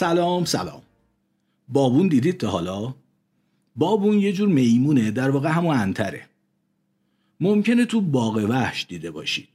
سلام 0.00 0.44
سلام. 0.44 0.82
بابون 1.68 2.08
دیدید 2.08 2.36
تا 2.38 2.50
حالا؟ 2.50 2.94
بابون 3.76 4.18
یه 4.18 4.32
جور 4.32 4.48
میمونه 4.48 5.10
در 5.10 5.30
واقع 5.30 5.48
همون 5.48 5.76
انتره. 5.76 6.22
ممکنه 7.40 7.86
تو 7.86 8.00
باغ 8.00 8.46
وحش 8.48 8.86
دیده 8.88 9.10
باشید. 9.10 9.48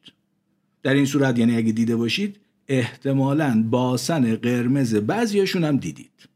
در 0.83 0.93
این 0.93 1.05
صورت 1.05 1.39
یعنی 1.39 1.57
اگه 1.57 1.71
دیده 1.71 1.95
باشید 1.95 2.35
احتمالا 2.67 3.63
باسن 3.69 4.35
قرمز 4.35 4.95
بعضیاشون 4.95 5.63
هم 5.63 5.77
دیدید. 5.77 6.29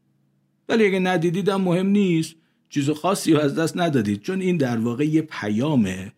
ولی 0.68 0.86
اگه 0.86 0.98
ندیدیدم 0.98 1.60
مهم 1.60 1.86
نیست. 1.86 2.34
چیز 2.70 2.90
خاصی 2.90 3.36
از 3.36 3.54
دست 3.54 3.76
ندادید 3.76 4.22
چون 4.22 4.40
این 4.40 4.56
در 4.56 4.78
واقع 4.78 5.04
یه 5.04 5.22
پیامه 5.22 6.12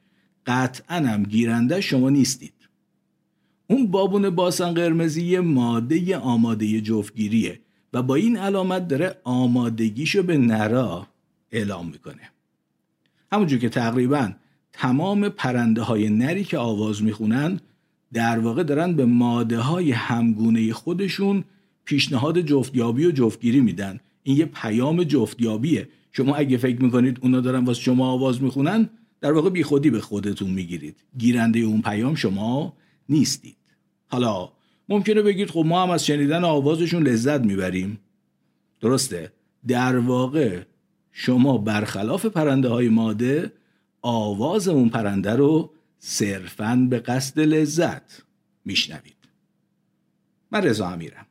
قطعا 0.46 0.96
هم 0.96 1.22
گیرنده 1.22 1.80
شما 1.80 2.10
نیستید. 2.10 2.54
اون 3.66 3.86
بابون 3.86 4.30
باسن 4.30 4.74
قرمزی 4.74 5.24
یه 5.24 5.40
ماده 5.40 6.16
آماده 6.16 6.80
جفتگیریه. 6.80 7.60
و 7.92 8.02
با 8.02 8.14
این 8.14 8.36
علامت 8.36 8.88
داره 8.88 9.16
آمادگیشو 9.24 10.22
به 10.22 10.38
نرا 10.38 11.06
اعلام 11.50 11.86
می‌کنه. 11.86 12.30
همونجور 13.32 13.58
که 13.58 13.68
تقریبا 13.68 14.32
تمام 14.72 15.28
پرنده 15.28 15.82
های 15.82 16.10
نری 16.10 16.44
که 16.44 16.58
آواز 16.58 17.02
می‌خونن 17.02 17.60
در 18.12 18.38
واقع 18.38 18.62
دارن 18.62 18.92
به 18.92 19.04
ماده 19.04 19.58
های 19.58 19.92
همگونه 19.92 20.72
خودشون 20.72 21.44
پیشنهاد 21.84 22.40
جفتیابی 22.40 23.06
و 23.06 23.10
جفتگیری 23.10 23.60
میدن. 23.60 24.00
این 24.22 24.36
یه 24.36 24.44
پیام 24.44 25.04
جفتیابیه. 25.04 25.88
شما 26.12 26.34
اگه 26.34 26.56
فکر 26.56 26.82
می‌کنید 26.82 27.18
اونا 27.22 27.40
دارن 27.40 27.64
واسه 27.64 27.80
شما 27.80 28.10
آواز 28.10 28.42
می‌خونن 28.42 28.88
در 29.20 29.32
واقع 29.32 29.50
بیخودی 29.50 29.90
به 29.90 30.00
خودتون 30.00 30.50
می‌گیرید. 30.50 30.96
گیرنده 31.18 31.58
اون 31.58 31.82
پیام 31.82 32.14
شما 32.14 32.76
نیستید. 33.08 33.56
حالا 34.08 34.48
ممکنه 34.92 35.22
بگید 35.22 35.50
خب 35.50 35.64
ما 35.66 35.82
هم 35.82 35.90
از 35.90 36.06
شنیدن 36.06 36.44
آوازشون 36.44 37.02
لذت 37.02 37.40
می‌بریم. 37.40 38.00
درسته. 38.80 39.32
در 39.66 39.98
واقع 39.98 40.62
شما 41.12 41.58
برخلاف 41.58 42.26
پرنده 42.26 42.68
های 42.68 42.88
ماده 42.88 43.52
آواز 44.02 44.68
اون 44.68 44.88
پرنده 44.88 45.32
رو 45.36 45.72
صرفا 45.98 46.86
به 46.90 46.98
قصد 46.98 47.40
لذت 47.40 48.22
میشنوید. 48.64 49.16
من 50.50 50.62
رضا 50.62 50.88
امیرم 50.88 51.26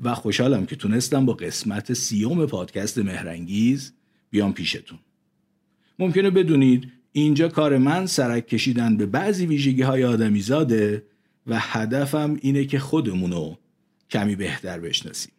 و 0.00 0.14
خوشحالم 0.14 0.66
که 0.66 0.76
تونستم 0.76 1.26
با 1.26 1.32
قسمت 1.32 1.92
سیوم 1.92 2.46
پادکست 2.46 2.98
مهرنگیز 2.98 3.92
بیام 4.30 4.52
پیشتون. 4.52 4.98
ممکنه 5.98 6.30
بدونید 6.30 6.92
اینجا 7.12 7.48
کار 7.48 7.78
من 7.78 8.06
سرک 8.06 8.46
کشیدن 8.46 8.96
به 8.96 9.06
بعضی 9.06 9.46
ویژگی 9.46 9.82
های 9.82 10.04
آدمی 10.04 10.40
زاده 10.40 11.07
و 11.48 11.58
هدفم 11.58 12.36
اینه 12.40 12.64
که 12.64 12.78
خودمونو 12.78 13.54
کمی 14.10 14.36
بهتر 14.36 14.78
بشناسیم. 14.80 15.32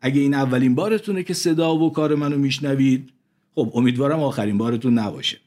اگه 0.00 0.20
این 0.20 0.34
اولین 0.34 0.74
بارتونه 0.74 1.22
که 1.22 1.34
صدا 1.34 1.76
و 1.76 1.92
کار 1.92 2.14
منو 2.14 2.38
میشنوید 2.38 3.12
خب 3.54 3.72
امیدوارم 3.74 4.20
آخرین 4.20 4.58
بارتون 4.58 4.98
نباشه. 4.98 5.38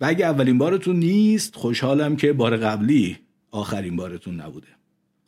و 0.00 0.04
اگه 0.04 0.26
اولین 0.26 0.58
بارتون 0.58 0.96
نیست 0.96 1.56
خوشحالم 1.56 2.16
که 2.16 2.32
بار 2.32 2.56
قبلی 2.56 3.18
آخرین 3.50 3.96
بارتون 3.96 4.40
نبوده. 4.40 4.68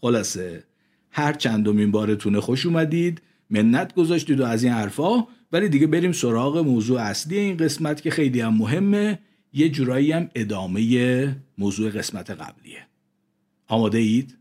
خلاصه 0.00 0.64
هر 1.10 1.32
چندمین 1.32 1.90
بارتونه 1.90 2.40
خوش 2.40 2.66
اومدید 2.66 3.22
منت 3.50 3.94
گذاشتید 3.94 4.40
و 4.40 4.44
از 4.44 4.64
این 4.64 4.72
حرفا 4.72 5.26
ولی 5.52 5.68
دیگه 5.68 5.86
بریم 5.86 6.12
سراغ 6.12 6.58
موضوع 6.58 7.00
اصلی 7.00 7.38
این 7.38 7.56
قسمت 7.56 8.02
که 8.02 8.10
خیلی 8.10 8.40
هم 8.40 8.54
مهمه 8.54 9.18
یه 9.52 9.68
جورایی 9.68 10.12
هم 10.12 10.30
ادامه 10.34 11.36
موضوع 11.58 11.90
قسمت 11.90 12.30
قبلیه. 12.30 12.86
آماده 13.68 13.98
اید؟ 13.98 14.38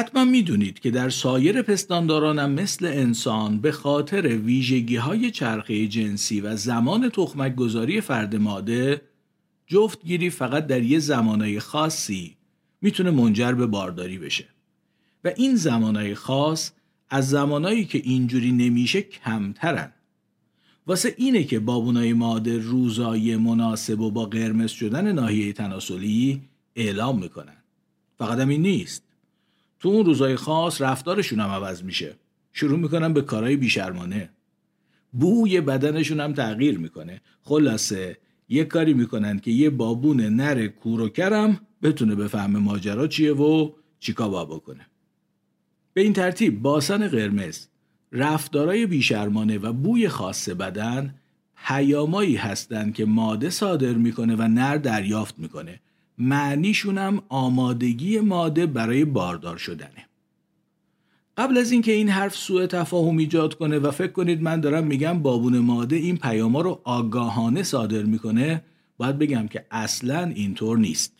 حتما 0.00 0.24
می‌دونید 0.24 0.78
که 0.78 0.90
در 0.90 1.10
سایر 1.10 1.62
پستاندارانم 1.62 2.50
مثل 2.50 2.86
انسان 2.86 3.60
به 3.60 3.72
خاطر 3.72 4.28
ویژگی 4.28 4.96
های 4.96 5.30
چرخه 5.30 5.86
جنسی 5.86 6.40
و 6.40 6.56
زمان 6.56 7.08
تخمک 7.08 7.54
گذاری 7.54 8.00
فرد 8.00 8.36
ماده 8.36 9.02
جفتگیری 9.66 10.30
فقط 10.30 10.66
در 10.66 10.82
یه 10.82 10.98
زمانهای 10.98 11.60
خاصی 11.60 12.36
می‌تونه 12.82 13.10
منجر 13.10 13.52
به 13.52 13.66
بارداری 13.66 14.18
بشه. 14.18 14.44
و 15.24 15.32
این 15.36 15.54
زمانهای 15.56 16.14
خاص 16.14 16.70
از 17.10 17.28
زمانهایی 17.28 17.84
که 17.84 17.98
اینجوری 18.04 18.52
نمیشه 18.52 19.02
کمترن. 19.02 19.92
واسه 20.86 21.14
اینه 21.18 21.44
که 21.44 21.58
بابونای 21.58 22.12
ماده 22.12 22.58
روزای 22.58 23.36
مناسب 23.36 24.00
و 24.00 24.10
با 24.10 24.24
قرمز 24.24 24.70
شدن 24.70 25.12
ناحیه 25.12 25.52
تناسلی 25.52 26.40
اعلام 26.76 27.18
می‌کنن. 27.18 27.56
فقط 28.18 28.38
هم 28.38 28.48
این 28.48 28.62
نیست. 28.62 29.09
تو 29.80 29.88
اون 29.88 30.06
روزای 30.06 30.36
خاص 30.36 30.80
رفتارشون 30.80 31.40
هم 31.40 31.48
عوض 31.48 31.82
میشه. 31.82 32.14
شروع 32.52 32.78
می‌کنن 32.78 33.12
به 33.12 33.22
کارهای 33.22 33.56
بیشرمانه. 33.56 34.30
بوی 35.12 35.60
بدنشون 35.60 36.20
هم 36.20 36.32
تغییر 36.32 36.78
می‌کنه. 36.78 37.20
خلاصه 37.42 38.18
یه 38.48 38.64
کاری 38.64 38.94
می‌کنن 38.94 39.38
که 39.38 39.50
یه 39.50 39.70
بابون 39.70 40.20
نر 40.20 40.66
کور 40.66 41.00
و 41.00 41.08
کرم 41.08 41.60
بتونه 41.82 42.14
بفهمه 42.14 42.58
ماجرا 42.58 43.06
چیه 43.06 43.32
و 43.32 43.70
چیکا 44.00 44.28
با 44.28 44.44
بکنه. 44.44 44.86
به 45.92 46.00
این 46.00 46.12
ترتیب 46.12 46.62
باسن 46.62 47.08
قرمز 47.08 47.66
رفتارای 48.12 48.86
بیشرمانه 48.86 49.58
و 49.58 49.72
بوی 49.72 50.08
خاص 50.08 50.48
بدن 50.48 51.14
پیامایی 51.66 52.36
هستند 52.36 52.94
که 52.94 53.04
ماده 53.04 53.50
صادر 53.50 53.92
می‌کنه 53.92 54.36
و 54.36 54.42
نر 54.42 54.76
دریافت 54.76 55.38
می‌کنه. 55.38 55.80
معنیشون 56.20 56.98
هم 56.98 57.22
آمادگی 57.28 58.20
ماده 58.20 58.66
برای 58.66 59.04
باردار 59.04 59.56
شدنه. 59.56 60.06
قبل 61.36 61.58
از 61.58 61.72
اینکه 61.72 61.92
این 61.92 62.08
حرف 62.08 62.36
سوء 62.36 62.66
تفاهم 62.66 63.16
ایجاد 63.16 63.54
کنه 63.54 63.78
و 63.78 63.90
فکر 63.90 64.12
کنید 64.12 64.42
من 64.42 64.60
دارم 64.60 64.86
میگم 64.86 65.22
بابون 65.22 65.58
ماده 65.58 65.96
این 65.96 66.16
پیاما 66.16 66.60
رو 66.60 66.80
آگاهانه 66.84 67.62
صادر 67.62 68.02
می‌کنه 68.02 68.62
باید 68.96 69.18
بگم 69.18 69.48
که 69.48 69.66
اصلا 69.70 70.24
اینطور 70.24 70.78
نیست. 70.78 71.12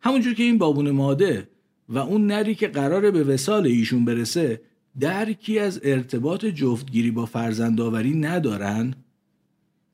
همونجور 0.00 0.34
که 0.34 0.42
این 0.42 0.58
بابون 0.58 0.90
ماده 0.90 1.48
و 1.88 1.98
اون 1.98 2.26
نری 2.26 2.54
که 2.54 2.68
قراره 2.68 3.10
به 3.10 3.24
وسال 3.24 3.66
ایشون 3.66 4.04
برسه 4.04 4.60
درکی 5.00 5.58
از 5.58 5.80
ارتباط 5.82 6.44
جفتگیری 6.44 7.10
با 7.10 7.26
فرزندآوری 7.26 8.14
ندارن. 8.14 8.94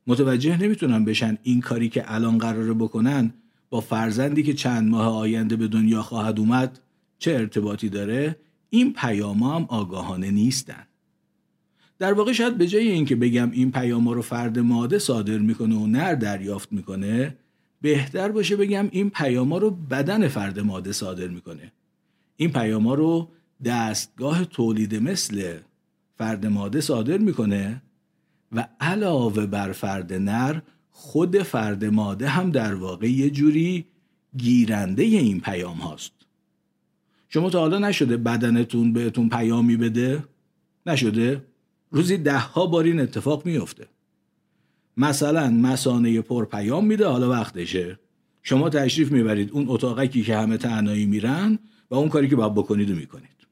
متوجه 0.06 0.62
نمی‌تونن 0.62 1.05
بشن 1.05 1.38
این 1.43 1.61
کاری 1.61 1.88
که 1.88 2.14
الان 2.14 2.38
قراره 2.38 2.75
بکنن 2.75 3.32
با 3.75 3.81
فرزندی 3.81 4.43
که 4.43 4.55
چند 4.55 4.88
ماه 4.88 5.06
آینده 5.06 5.56
به 5.56 5.69
دنیا 5.69 6.03
خواهد 6.03 6.38
اومد 6.38 6.81
چه 7.19 7.31
ارتباطی 7.31 7.88
داره؟ 7.88 8.37
این 8.71 8.93
پیاما 8.93 9.56
هم 9.56 9.67
آگاهانه 9.69 10.31
نیستن. 10.31 10.87
در 11.99 12.12
واقع 12.12 12.32
شاید 12.32 12.59
به 12.59 12.67
جای 12.67 12.88
اینکه 12.88 13.17
بگم 13.17 13.50
این 13.50 13.73
پیاما 13.73 14.12
رو 14.12 14.23
فرد 14.23 14.59
ماده 14.59 14.99
صادر 14.99 15.38
می‌کنه 15.38 15.75
و 15.75 15.87
نر 15.87 16.15
دریافت 16.15 16.73
می‌کنه 16.73 17.37
بهتر 17.81 18.29
باشه 18.29 18.56
بگم 18.56 18.88
این 18.91 19.11
پیاما 19.11 19.59
رو 19.59 19.71
بدن 19.71 20.29
فرد 20.29 20.61
ماده 20.61 20.93
صادر 20.93 21.29
می‌کنه. 21.29 21.73
این 22.37 22.53
پیاما 22.53 22.94
رو 22.94 23.29
دستگاه 23.65 24.44
تولید 24.44 24.94
مثل 24.94 25.59
فرد 26.19 26.47
ماده 26.47 26.81
صادر 26.81 27.19
می‌کنه 27.19 27.82
و 28.53 28.69
علاوه 28.81 29.47
بر 29.47 29.73
فرد 29.73 30.12
نر 30.12 30.61
خود 30.96 31.43
فرد 31.43 31.85
ماده 31.85 32.29
هم 32.29 32.50
در 32.50 32.75
واقع 32.75 33.11
یه 33.11 33.31
جوری 33.31 33.85
گیرنده 34.37 35.02
این 35.02 35.41
پیام 35.41 35.76
هاست. 35.76 36.12
شما 37.29 37.50
تا 37.50 37.61
حالا 37.61 37.79
نشده 37.79 38.17
بدنتون 38.17 38.93
بهتون 38.93 39.29
پیامی 39.29 39.76
بده؟ 39.76 40.25
نشده؟ 40.87 41.44
روزی 41.91 42.17
ده 42.17 42.38
ها 42.38 42.67
بار 42.67 42.85
این 42.85 43.00
اتفاق 43.00 43.46
میفته 43.46 43.87
مثلا 44.96 45.50
مسانه 45.50 46.20
پر 46.20 46.44
پیام 46.44 46.87
میده 46.87 47.06
حالا 47.06 47.31
وقتشه. 47.31 47.99
شما 48.43 48.70
تشریف 48.70 49.12
می‌برید 49.12 49.50
اون 49.50 49.64
اتاقکی 49.69 50.23
که 50.23 50.37
همه 50.37 50.56
تنهایی 50.56 51.06
میرن 51.06 51.58
و 51.91 51.94
اون 51.94 52.08
کاری 52.08 52.29
که 52.29 52.37
باید 52.37 52.55
بکنید 52.55 52.91
و 52.91 52.94
می‌کنید. 52.94 53.46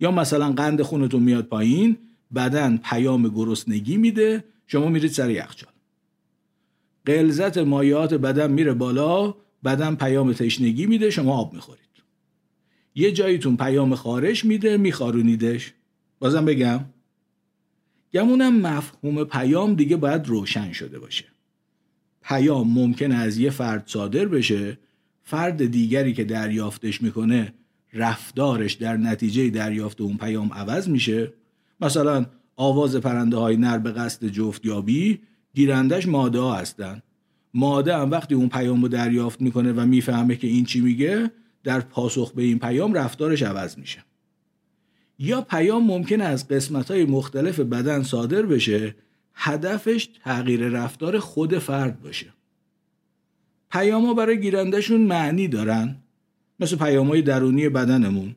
یا 0.00 0.10
مثلا 0.10 0.52
قند 0.52 0.82
خونتون 0.82 1.22
میاد 1.22 1.44
پایین 1.44 1.96
بدن 2.34 2.76
پیام 2.76 3.28
گرسنگی 3.28 3.96
میده 3.96 4.44
شما 4.66 4.88
میرید 4.88 5.10
سر 5.10 5.30
یخچال. 5.30 5.72
غلظت 7.06 7.58
مایعات 7.58 8.14
بدن 8.14 8.50
میره 8.50 8.74
بالا 8.74 9.34
بدن 9.64 9.94
پیام 9.94 10.32
تشنگی 10.32 10.86
میده 10.86 11.10
شما 11.10 11.36
آب 11.36 11.54
می‌خورید. 11.54 11.88
یه 12.94 13.12
جاییتون 13.12 13.56
پیام 13.56 13.94
خارش 13.94 14.44
میده 14.44 14.76
میخارونیدش. 14.76 15.74
بازم 16.18 16.44
بگم 16.44 16.80
گمونم 18.12 18.60
مفهوم 18.60 19.24
پیام 19.24 19.74
دیگه 19.74 19.96
باید 19.96 20.26
روشن 20.26 20.72
شده 20.72 20.98
باشه. 20.98 21.24
پیام 22.22 22.72
ممکن 22.72 23.12
از 23.12 23.38
یه 23.38 23.50
فرد 23.50 23.84
صادر 23.86 24.24
بشه 24.24 24.78
فرد 25.22 25.66
دیگری 25.66 26.12
که 26.12 26.24
دریافتش 26.24 27.02
می‌کنه 27.02 27.54
رفتارش 27.92 28.72
در 28.72 28.96
نتیجه 28.96 29.50
دریافت 29.50 30.00
اون 30.00 30.16
پیام 30.16 30.52
عوض 30.52 30.88
میشه. 30.88 31.32
مثلا 31.80 32.26
آواز 32.56 32.96
پرنده 32.96 33.36
های 33.36 33.56
نر 33.56 33.78
به 33.78 33.92
قصد 33.92 34.26
جفتیابی 34.26 35.20
گیرندش 35.58 36.08
ماده 36.08 36.38
ها 36.38 36.54
هستن. 36.54 37.02
ماده 37.54 37.96
هم 37.96 38.10
وقتی 38.10 38.34
اون 38.34 38.48
پیام 38.48 38.82
رو 38.82 38.88
دریافت 38.88 39.40
می‌کنه 39.40 39.72
و 39.72 39.86
می‌فهمه 39.86 40.36
که 40.36 40.46
این 40.46 40.64
چی 40.64 40.80
میگه 40.80 41.30
در 41.64 41.80
پاسخ 41.80 42.32
به 42.32 42.42
این 42.42 42.58
پیام 42.58 42.94
رفتارش 42.94 43.42
عوض 43.42 43.78
میشه. 43.78 44.04
یا 45.18 45.40
پیام 45.40 45.84
ممکن 45.84 46.20
از 46.20 46.48
قسمت 46.48 46.90
های 46.90 47.04
مختلف 47.04 47.60
بدن 47.60 48.02
صادر 48.02 48.42
بشه 48.42 48.94
هدفش 49.34 50.08
تغییر 50.24 50.68
رفتار 50.68 51.18
خود 51.18 51.58
فرد 51.58 52.02
باشه. 52.02 52.26
پیام 53.70 54.06
ها 54.06 54.14
برای 54.14 54.40
گیرندهشون 54.40 55.00
معنی 55.00 55.48
دارن. 55.48 55.96
مثل 56.60 56.76
پیام 56.76 57.08
های 57.08 57.22
درونی 57.22 57.68
بدنمون. 57.68 58.36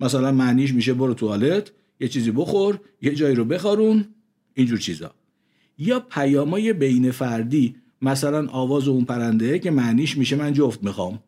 مثلا 0.00 0.32
معنیش 0.32 0.74
میشه 0.74 0.94
برو 0.94 1.14
توالت 1.14 1.70
یه 2.00 2.08
چیزی 2.08 2.30
بخور 2.30 2.80
یه 3.02 3.14
جایی 3.14 3.34
رو 3.34 3.44
بخارون 3.44 4.04
اینجور 4.54 4.78
چیزا. 4.78 5.17
یا 5.78 6.00
پیامای 6.00 6.72
بین 6.72 7.10
فردی 7.10 7.76
مثلا 8.02 8.48
آواز 8.48 8.88
اون 8.88 9.04
پرنده 9.04 9.58
که 9.58 9.70
معنیش 9.70 10.18
میشه 10.18 10.36
من 10.36 10.52
جفت 10.52 10.82
می‌خوام. 10.82 11.18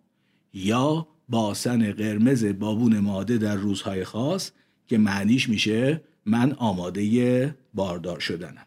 یا 0.54 1.06
باسن 1.28 1.92
قرمز 1.92 2.44
بابون 2.44 2.98
ماده 2.98 3.38
در 3.38 3.56
روزهای 3.56 4.04
خاص 4.04 4.50
که 4.86 4.98
معنیش 4.98 5.48
میشه 5.48 6.00
من 6.26 6.52
آماده 6.52 7.56
باردار 7.74 8.20
شدنم. 8.20 8.66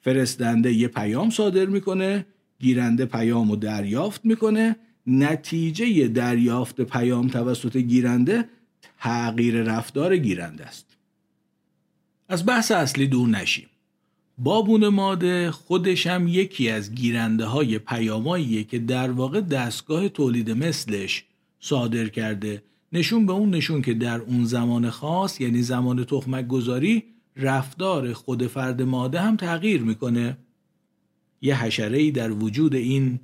فرستنده 0.00 0.72
یه 0.72 0.88
پیام 0.88 1.30
صادر 1.30 1.66
می‌کنه 1.66 2.26
گیرنده 2.58 3.04
پیام 3.04 3.50
رو 3.50 3.56
دریافت 3.56 4.24
می‌کنه 4.24 4.76
نتیجه 5.06 6.08
دریافت 6.08 6.80
پیام 6.80 7.28
توسط 7.28 7.76
گیرنده 7.76 8.48
تغییر 8.98 9.62
رفتار 9.62 10.16
گیرنده 10.16 10.64
است. 10.64 10.96
از 12.28 12.46
بحث 12.46 12.70
اصلی 12.70 13.06
دور 13.06 13.28
نشیم. 13.28 13.68
بابون 14.40 14.88
ماده 14.88 15.50
خودش 15.50 16.06
هم 16.06 16.28
یکی 16.28 16.68
از 16.70 16.94
گیرنده 16.94 17.44
های 17.44 17.78
پیاماییه 17.78 18.64
که 18.64 18.78
در 18.78 19.10
واقع 19.10 19.40
دستگاه 19.40 20.08
تولید 20.08 20.50
مثلش 20.50 21.24
صادر 21.60 22.08
کرده. 22.08 22.62
نشون 22.92 23.26
به 23.26 23.32
اون 23.32 23.50
نشون 23.50 23.82
که 23.82 23.94
در 23.94 24.20
اون 24.20 24.44
زمان 24.44 24.90
خاص 24.90 25.40
یعنی 25.40 25.62
زمان 25.62 26.04
تخمک 26.04 26.46
گذاری 26.46 27.04
رفتار 27.36 28.12
خود 28.12 28.46
فرد 28.46 28.82
ماده 28.82 29.20
هم 29.20 29.36
تغییر 29.36 29.82
می‌کنه. 29.82 30.38
یه 31.40 31.64
حشره 31.64 32.10
در 32.10 32.32
وجود 32.32 32.74
این 32.74 33.20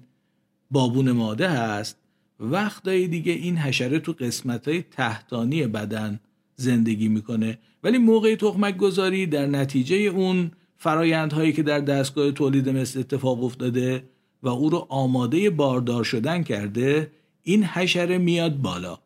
بابون 0.71 1.13
ماده 1.13 1.49
هست. 1.49 1.97
وقتای 2.41 3.09
دیگه 3.09 3.33
این 3.33 3.57
حشره 3.57 3.99
تو 3.99 4.13
قسمت 4.13 4.69
های 4.69 4.83
تحتانی 4.83 5.67
بدن 5.67 6.21
زندگی 6.57 7.09
می‌کنه. 7.09 7.59
ولی 7.83 7.99
موقع 7.99 8.35
تخمک 8.35 8.77
گذاری 8.77 9.27
در 9.27 9.47
نتیجه 9.47 9.97
اون 9.97 10.51
فرایندهایی 10.76 11.53
که 11.53 11.62
در 11.62 11.81
دستگاه 11.81 12.32
تولید 12.32 12.69
مثل 12.69 13.00
اتفاق 13.00 13.44
افتاده 13.44 14.05
و 14.43 14.49
او 14.49 14.71
رو 14.71 14.87
آماده 14.88 15.50
باردار 15.50 16.05
شدن 16.05 16.43
کرده 16.43 17.11
این 17.43 17.65
حشره 17.65 18.19
میاد 18.19 18.56
بالا. 18.56 18.99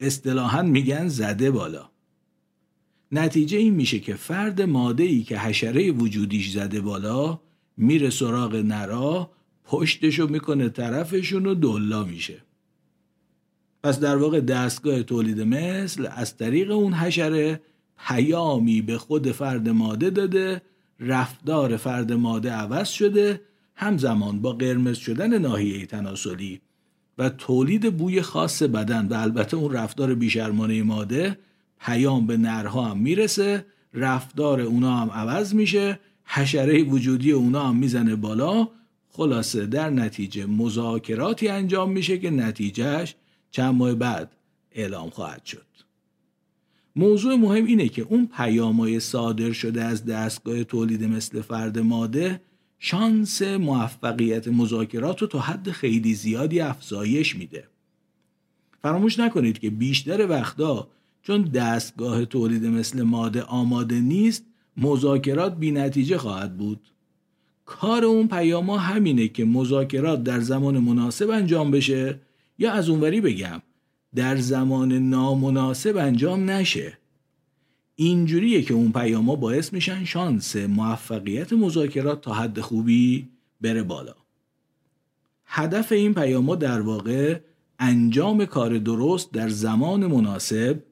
اصطلاحا 0.00 0.62
میگن 0.62 1.08
زده 1.08 1.50
بالا. 1.50 1.90
نتیجه 3.12 3.58
این 3.58 3.74
میشه 3.74 3.98
که 3.98 4.14
فرد 4.14 4.62
ماده 4.62 5.04
ای 5.04 5.22
که 5.22 5.38
حشره 5.38 5.90
وجودیش 5.90 6.50
زده 6.50 6.80
بالا 6.80 7.40
میره 7.76 8.10
سراغ 8.10 8.54
نرا 8.54 9.30
پشتشو 9.64 10.26
می‌کنه 10.26 10.68
طرفشون 10.68 11.46
و 11.46 11.54
دلا 11.54 12.04
میشه. 12.04 12.42
پس 13.82 14.00
در 14.00 14.16
واقع 14.16 14.40
دستگاه 14.40 15.02
تولید 15.02 15.40
مثل 15.40 16.08
از 16.10 16.36
طریق 16.36 16.70
اون 16.70 16.92
حشره 16.92 17.60
پیامی 17.98 18.82
به 18.82 18.98
خود 18.98 19.32
فرد 19.32 19.68
ماده 19.68 20.10
داده 20.10 20.62
رفتار 21.00 21.76
فرد 21.76 22.12
ماده 22.12 22.52
عوض 22.52 22.88
شده 22.88 23.40
همزمان 23.74 24.42
با 24.42 24.52
قرمز 24.52 24.96
شدن 24.98 25.38
ناحیه 25.38 25.86
تناسلی 25.86 26.60
و 27.18 27.28
تولید 27.28 27.96
بوی 27.96 28.22
خاص 28.22 28.62
بدن 28.62 29.08
و 29.08 29.14
البته 29.14 29.56
اون 29.56 29.72
رفتار 29.72 30.14
بیشرمانه 30.14 30.82
ماده 30.82 31.38
پیام 31.80 32.26
به 32.26 32.36
نرها 32.36 32.84
هم 32.84 32.98
می‌رسه 32.98 33.66
رفتار 33.94 34.60
اونا 34.60 34.96
هم 34.96 35.10
عوض 35.10 35.54
میشه 35.54 35.98
حشره 36.24 36.82
وجودی 36.82 37.32
اونا 37.32 37.68
هم 37.68 37.76
می‌زنه 37.76 38.16
بالا 38.16 38.68
خلاصه 39.10 39.66
در 39.66 39.90
نتیجه 39.90 40.46
مذاکراتی 40.46 41.48
انجام 41.48 41.90
میشه 41.90 42.18
که 42.18 42.30
نتیجهش 42.30 43.14
چند 43.50 43.74
ماه 43.74 43.94
بعد 43.94 44.32
اعلام 44.72 45.10
خواهد 45.10 45.44
شد. 45.44 45.65
موضوع 46.96 47.34
مهم 47.34 47.64
اینه 47.64 47.88
که 47.88 48.02
اون 48.02 48.28
پیامای 48.36 49.00
صادر 49.00 49.52
شده 49.52 49.84
از 49.84 50.04
دستگاه 50.04 50.64
تولید 50.64 51.04
مثل 51.04 51.40
فرد 51.40 51.78
ماده 51.78 52.40
شانس 52.78 53.42
موفقیت 53.42 54.48
مذاکرات 54.48 55.22
رو 55.22 55.26
تا 55.26 55.38
حد 55.38 55.70
خیلی 55.70 56.14
زیادی 56.14 56.60
افزایش 56.60 57.36
میده. 57.36 57.64
فراموش 58.82 59.18
نکنید 59.18 59.58
که 59.58 59.70
بیشتر 59.70 60.26
وقتا 60.28 60.88
چون 61.22 61.42
دستگاه 61.42 62.24
تولید 62.24 62.66
مثل 62.66 63.02
ماده 63.02 63.42
آماده 63.42 64.00
نیست 64.00 64.44
مذاکرات 64.76 65.56
بی 65.56 65.70
نتیجه 65.70 66.18
خواهد 66.18 66.56
بود. 66.56 66.80
کار 67.64 68.04
اون 68.04 68.28
پیاما 68.28 68.78
همینه 68.78 69.28
که 69.28 69.44
مذاکرات 69.44 70.24
در 70.24 70.40
زمان 70.40 70.78
مناسب 70.78 71.30
انجام 71.30 71.70
بشه 71.70 72.20
یا 72.58 72.72
از 72.72 72.88
اونوری 72.88 73.20
بگم. 73.20 73.62
در 74.16 74.36
زمان 74.36 74.92
نامناسب 74.92 75.96
انجام 75.96 76.50
نشه. 76.50 76.98
اینجوریه 77.94 78.62
که 78.62 78.74
اون 78.74 78.92
پیاما 78.92 79.36
باعث 79.36 79.72
میشن 79.72 80.04
شانس 80.04 80.56
موفقیت 80.56 81.52
مذاکرات 81.52 82.20
تا 82.20 82.34
حد 82.34 82.60
خوبی 82.60 83.28
بره 83.60 83.82
بالا. 83.82 84.14
هدف 85.46 85.92
این 85.92 86.14
پیاما 86.14 86.54
در 86.56 86.80
واقع 86.80 87.40
انجام 87.78 88.44
کار 88.44 88.78
درست 88.78 89.32
در 89.32 89.48
زمان 89.48 90.06
مناسب 90.06 90.82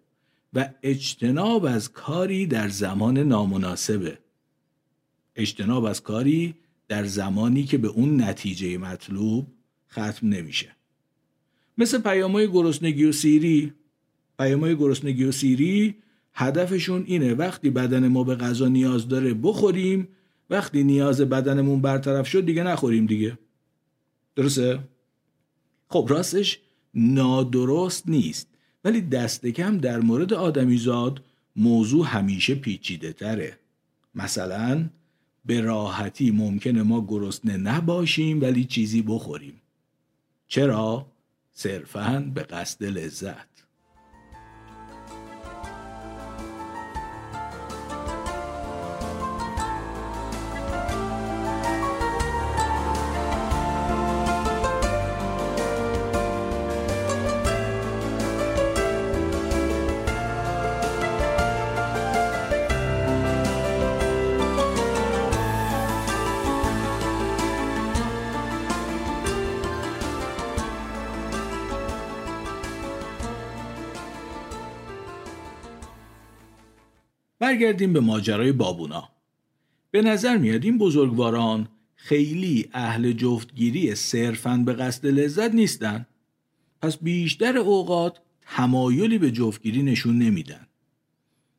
و 0.54 0.69
اجتناب 0.83 1.64
از 1.64 1.93
کاری 1.93 2.47
در 2.47 2.69
زمان 2.69 3.19
نامناسبه. 3.19 4.19
اجتناب 5.37 5.85
از 5.85 6.02
کاری 6.02 6.54
در 6.88 7.04
زمانی 7.04 7.64
که 7.64 7.78
به 7.78 7.88
اون 7.88 8.23
نتیجه 8.23 8.78
مطلوب 8.78 9.47
ختم 9.90 10.28
نمیشه. 10.28 10.76
مثل 11.78 11.99
پیامای 11.99 12.49
گرسنگی 12.49 13.04
و 13.04 13.12
سیری. 13.12 13.73
پیامای 14.38 14.76
گرسنگی 14.76 15.25
و 15.25 15.33
سیری 15.33 15.95
هدفشون 16.35 17.04
اینه 17.07 17.35
وقتی 17.35 17.71
بدن 17.71 18.09
ما 18.09 18.25
به 18.25 18.35
غذا 18.35 18.69
نیاز 18.69 19.09
داره 19.09 19.35
بخوریم 19.35 20.09
وقتی 20.50 20.85
نیاز 20.85 21.21
بدنمون 21.21 21.81
برطرف 21.81 22.28
شد 22.28 22.47
دیگه 22.47 22.62
نخوریم 22.62 23.07
دیگه. 23.07 23.38
درسته؟ 24.37 24.78
خب 25.88 26.07
راستش 26.09 26.59
نادرست 26.95 28.09
نیست. 28.09 28.49
ولی 28.85 29.00
دست 29.00 29.47
کم 29.47 29.78
در 29.78 30.00
مورد 30.00 30.33
آدمیزاد 30.33 31.23
موضوع 31.57 32.07
همیشه 32.07 32.54
پیچیده 32.54 33.12
تره. 33.12 33.59
مثلا 34.14 34.88
به 35.47 35.61
راحتی 35.61 36.31
ممکنه 36.31 36.83
ما 36.83 37.07
گرسنه 37.09 37.57
نباشیم 37.57 38.40
ولی 38.40 38.64
چیزی 38.64 39.02
بخوریم. 39.02 39.61
چرا؟ 40.49 41.07
صرفا 41.54 42.32
به 42.34 42.42
قصد 42.42 42.84
لذت. 42.84 43.53
برگردیم 77.54 77.92
به 77.92 78.00
ماجرای 78.00 78.52
بابونا. 78.52 79.08
به 79.90 80.02
نظر 80.02 80.37
میاد 80.37 80.64
این 80.64 80.78
بزرگواران 80.78 81.68
خیلی 81.94 82.68
اهل 82.73 83.12
جفتگیری 83.12 83.94
صرفاً 83.94 84.62
به 84.66 84.73
قصد 84.73 85.06
لذت 85.06 85.54
نیستن. 85.54 86.06
پس 86.82 86.96
بیشتر 86.96 87.58
اوقات 87.58 88.18
تمایلی 88.42 89.18
به 89.18 89.30
جفتگیری 89.30 89.82
نشون 89.82 90.18
نمیدن. 90.18 90.66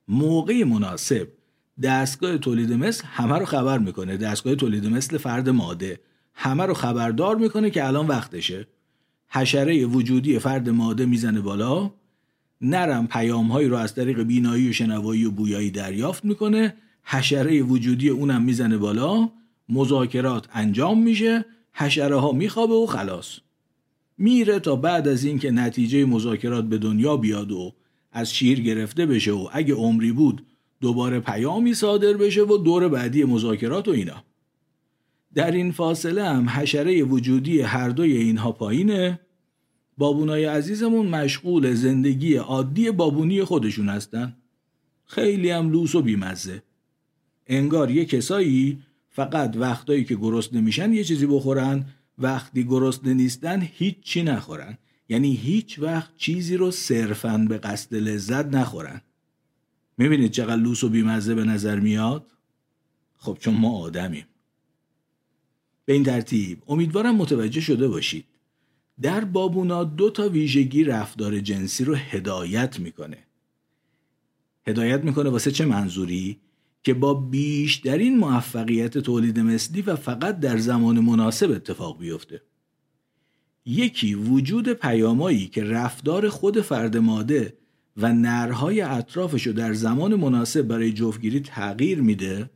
موقع 0.08 0.64
مناسب 0.64 1.28
دستگاه 1.84 2.38
تولید 2.38 2.74
مثل 2.74 3.04
همه 3.08 3.38
رو 3.38 3.46
خبر 3.46 3.78
می‌کنه. 3.78 4.18
دستگاه 4.18 4.56
تولید 4.56 4.86
مثل 4.88 5.18
فرد 5.18 5.50
ماده. 5.50 6.00
همه 6.34 6.66
رو 6.66 6.74
خبردار 6.74 7.36
می‌کنه 7.36 7.70
که 7.70 7.88
الان 7.88 8.08
وقتشه. 8.08 8.68
حشره 9.30 9.86
وجودی 9.86 10.40
فرد 10.40 10.70
ماده 10.70 11.06
می‌زنه 11.06 11.42
بالا. 11.42 11.92
نرم 12.62 13.08
پیامهایی 13.08 13.68
رو 13.68 13.78
از 13.78 13.96
طریق 13.96 14.24
بینایی 14.24 14.70
و 14.70 14.74
شنوایی 14.74 15.26
و 15.26 15.32
بویایی 15.32 15.72
دریافت 15.72 16.26
می‌کنه. 16.26 16.74
حشره 17.04 17.62
وجودی 17.62 18.10
اونم 18.10 18.42
می‌زنه 18.42 18.78
بالا. 18.78 19.30
مذاکرات 19.70 20.48
انجام 20.54 21.04
میشه. 21.04 21.46
حشره 21.74 22.16
ها 22.16 22.32
میخوابه 22.32 22.74
و 22.74 22.86
خلاص. 22.86 23.40
میره 24.18 24.60
تا 24.60 24.76
بعد 24.76 25.08
از 25.08 25.24
اینکه 25.24 25.52
نتیجه 25.52 26.06
مذاکرات 26.06 26.66
به 26.66 26.78
دنیا 26.78 27.18
بیاد 27.18 27.52
و 27.52 27.74
از 28.12 28.34
شیر 28.34 28.62
گرفته 28.62 29.06
بشه 29.06 29.32
و 29.32 29.48
اگه 29.52 29.74
عمری 29.74 30.12
بود 30.12 30.46
دوباره 30.82 31.20
پیامی 31.20 31.74
صادر 31.74 32.14
بشه 32.14 32.44
و 32.44 32.58
دور 32.58 32.88
بعدی 32.88 33.24
مذاکرات 33.24 33.88
و 33.88 33.92
اینا. 33.92 34.24
در 35.34 35.52
این 35.52 35.72
فاصله 35.72 36.24
هم 36.24 36.50
حشره 36.50 37.04
وجودی 37.04 37.62
هر 37.62 37.90
دوی 37.90 38.18
اینها 38.18 38.52
پایینه. 38.52 39.20
بابونای 39.98 40.46
عزیزمون 40.46 41.08
مشغول 41.08 41.74
زندگی 41.74 42.36
عادی 42.36 42.92
بابونی 42.92 43.44
خودشون 43.44 43.90
هستن. 43.90 44.36
خیلی 45.06 45.50
هم 45.50 45.72
لوس 45.72 45.96
و 45.96 46.02
بیمزه. 46.02 46.64
انگار 47.48 47.92
یه 47.92 48.06
کسایی 48.06 48.84
فقط 49.10 49.58
وقتایی 49.58 50.04
که 50.04 50.16
گرسنه 50.16 50.62
میشن 50.62 50.94
یه 50.94 51.04
چیزی 51.04 51.26
بخورن 51.26 51.86
وقتی 52.18 52.64
گرسنه 52.64 53.14
نیستن 53.14 53.62
هیچ 53.74 53.96
چی 54.02 54.24
نخورن. 54.24 54.78
یعنی 55.10 55.36
هیچ 55.36 55.80
وقت 55.80 56.18
چیزی 56.18 56.58
رو 56.58 56.72
صرفا 56.72 57.46
به 57.50 57.58
قصد 57.58 57.96
لذت 57.96 58.46
نخورن. 58.46 59.02
می‌بینید 59.98 60.32
چقدر 60.32 60.56
لوس 60.62 60.84
و 60.84 60.90
بیمزه 60.90 61.36
به 61.36 61.44
نظر 61.44 61.80
میاد؟ 61.80 62.32
خب 63.18 63.38
چون 63.40 63.54
ما 63.54 63.78
آدمیم. 63.78 64.26
به 65.86 65.94
این 65.94 66.04
ترتیب 66.04 66.64
امیدوارم 66.68 67.16
متوجه 67.16 67.62
شده 67.62 67.88
باشید. 67.88 68.26
در 69.02 69.26
بابونا 69.26 69.84
دو 69.84 70.10
تا 70.10 70.30
ویژگی 70.30 70.84
رفتار 70.84 71.40
جنسی 71.40 71.84
رو 71.84 71.96
هدایت 71.96 72.80
می‌کنه. 72.80 73.18
هدایت 74.68 75.04
می‌کنه 75.04 75.30
واسه 75.30 75.52
چه 75.52 75.66
منظوری؟ 75.66 76.40
که 76.84 76.94
با 76.94 77.14
بیشترین 77.14 78.18
موفقیت 78.18 78.98
تولید 78.98 79.40
مثلی 79.40 79.82
و 79.82 79.96
فقط 79.96 80.40
در 80.40 80.58
زمان 80.58 81.00
مناسب 81.00 81.52
اتفاق 81.52 82.00
بیفته. 82.00 82.42
یکی 83.66 84.16
وجود 84.16 84.74
پیامایی 84.74 85.48
که 85.48 85.64
رفتار 85.64 86.30
خود 86.30 86.62
فرد 86.62 86.98
ماده 86.98 87.58
و 87.98 88.14
نرهای 88.14 88.82
اطرافش 88.82 89.48
رو 89.48 89.54
در 89.54 89.74
زمان 89.74 90.16
مناسب 90.16 90.62
برای 90.62 90.94
جفتگیری 90.94 91.40
تغییر 91.40 92.02
میده. 92.02 92.50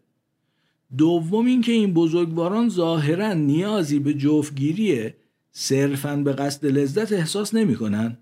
دوم 0.98 1.46
اینکه 1.46 1.72
این 1.72 1.94
بزرگواران 1.94 2.70
ظاهرا 2.70 3.34
نیازی 3.34 4.00
به 4.00 4.14
جفتگیری 4.14 5.10
صرفا 5.52 6.16
به 6.16 6.34
قصد 6.34 6.66
لذت 6.66 7.14
احساس 7.14 7.54
نمی‌کنن. 7.54 8.18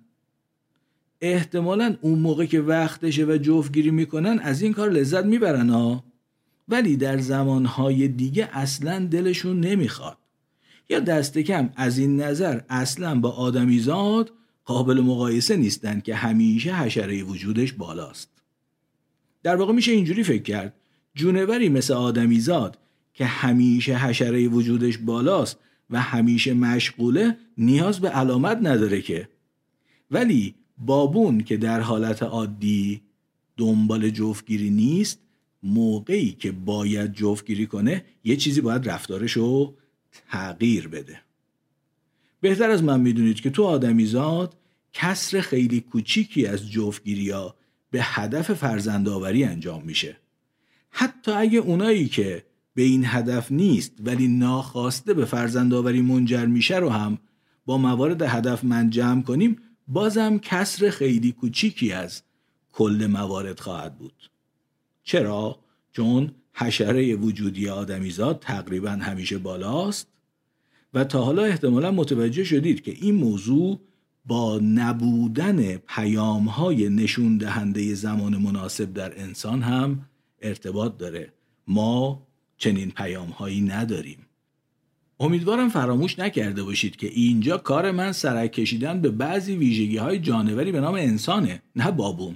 احتمالا 1.22 1.98
اون 2.02 2.20
موقع 2.20 2.46
که 2.46 2.62
وقتشه 2.62 3.26
و 3.26 3.38
جفتگیری 3.38 3.92
می‌کنن 3.92 4.40
از 4.40 4.62
این 4.62 4.74
کار 4.74 4.90
لذت 4.90 5.26
می‌برن 5.26 5.70
ها 5.70 6.04
ولی 6.68 6.98
در 6.98 7.18
زمانهای 7.18 8.08
دیگه 8.08 8.50
اصلا 8.54 9.06
دلشون 9.06 9.60
نمی‌خواد. 9.60 10.18
یا 10.90 11.00
دست 11.00 11.38
کم 11.38 11.70
از 11.76 11.98
این 11.98 12.22
نظر 12.22 12.62
اصلا 12.70 13.20
با 13.20 13.32
آدمیزاد 13.32 14.32
قابل 14.66 15.02
مقایسه 15.02 15.58
نیستند 15.58 16.04
که 16.04 16.16
همیشه 16.16 16.76
حشره 16.76 17.24
وجودش 17.24 17.74
بالاست. 17.74 18.30
در 19.44 19.56
واقع 19.56 19.74
میشه 19.74 19.92
اینجوری 19.92 20.24
فکر 20.24 20.44
کرد. 20.44 20.74
جونوری 21.16 21.70
مثل 21.70 21.94
آدمیزاد 21.94 22.78
که 23.14 23.26
همیشه 23.26 23.98
حشره 23.98 24.48
وجودش 24.48 24.98
بالاست 24.98 25.58
و 25.90 26.02
همیشه 26.02 26.54
مشغوله 26.54 27.38
نیاز 27.58 28.00
به 28.00 28.10
علامت 28.10 28.58
نداره 28.62 29.02
که. 29.02 29.30
ولی 30.12 30.56
بابون 30.78 31.42
که 31.42 31.58
در 31.58 31.80
حالت 31.82 32.24
عادی 32.24 33.02
دنبال 33.58 34.10
جفتگیری 34.10 34.70
نیست 34.70 35.20
موقعی 35.64 36.32
که 36.32 36.52
باید 36.52 37.14
جفتگیری 37.14 37.66
کنه 37.66 38.06
یه 38.24 38.36
چیزی 38.36 38.62
باید 38.62 38.90
رفتارش 38.90 39.32
رو 39.32 39.74
تغییر 40.30 40.88
بده. 40.88 41.22
بهتر 42.42 42.70
از 42.70 42.84
من 42.84 43.00
می‌دونید 43.00 43.42
که 43.42 43.50
تو 43.50 43.64
آدمیزاد 43.64 44.58
کسر 44.94 45.42
خیلی 45.42 45.82
کوچیکی 45.82 46.46
از 46.46 46.72
جفتگیری 46.72 47.30
ها 47.30 47.56
به 47.92 48.00
هدف 48.04 48.54
فرزندآوری 48.54 49.44
انجام 49.44 49.84
میشه. 49.84 50.18
حتی 50.90 51.32
اگه 51.32 51.60
اونایی 51.60 52.08
که 52.08 52.44
به 52.78 52.84
این 52.84 53.04
هدف 53.06 53.52
نیست 53.52 53.94
ولی 54.00 54.28
ناخواسته 54.28 55.14
به 55.14 55.26
فرزندآوری 55.26 56.02
منجر 56.02 56.46
میشه 56.46 56.78
رو 56.78 56.90
هم 56.90 57.18
با 57.66 57.78
موارد 57.78 58.22
هدف 58.22 58.64
من 58.64 58.90
جمع 58.90 59.22
کنیم 59.22 59.58
بازم 59.88 60.38
کسر 60.38 60.90
خیلی 60.90 61.32
کوچیکی 61.32 61.92
از 61.92 62.24
کل 62.72 63.08
موارد 63.12 63.60
خواهد 63.60 63.98
بود 63.98 64.30
چرا؟ 65.04 65.60
چون 65.92 66.32
حشره 66.54 67.16
وجودی 67.16 67.70
آدمیزاد 67.70 68.40
تقریبا 68.40 68.90
همیشه 68.90 69.38
بالاست 69.38 70.08
و 70.94 71.04
تا 71.04 71.22
حالا 71.22 71.44
احتمالا 71.44 71.92
متوجه 71.92 72.44
شدید 72.44 72.82
که 72.82 72.92
این 72.92 73.16
موضوع 73.16 73.80
با 74.26 74.60
نبودن 74.64 75.78
پیام 75.78 76.46
های 76.46 76.90
نشون 76.90 77.38
دهنده 77.38 77.94
زمان 77.94 78.38
مناسب 78.38 78.94
در 78.94 79.22
انسان 79.22 79.62
هم 79.62 80.06
ارتباط 80.42 80.98
داره 80.98 81.34
ما 81.68 82.27
چنین 82.58 82.92
پیام 82.92 83.30
هایی 83.30 83.62
نداریم. 83.62 84.26
امیدوارم 85.20 85.70
فراموش 85.70 86.20
نکرده 86.20 86.64
باشید 86.64 86.96
که 86.96 87.08
اینجا 87.08 87.58
کار 87.58 87.92
من 87.92 88.12
سرک 88.12 88.52
کشیدن 88.52 89.02
به 89.02 89.10
بعضی 89.10 89.56
ویژگی 89.56 89.98
های 89.98 90.20
جانوری 90.20 90.72
به 90.72 90.82
نام 90.82 90.96
انسانه 90.96 91.62
نه 91.76 91.92
بابون 91.92 92.36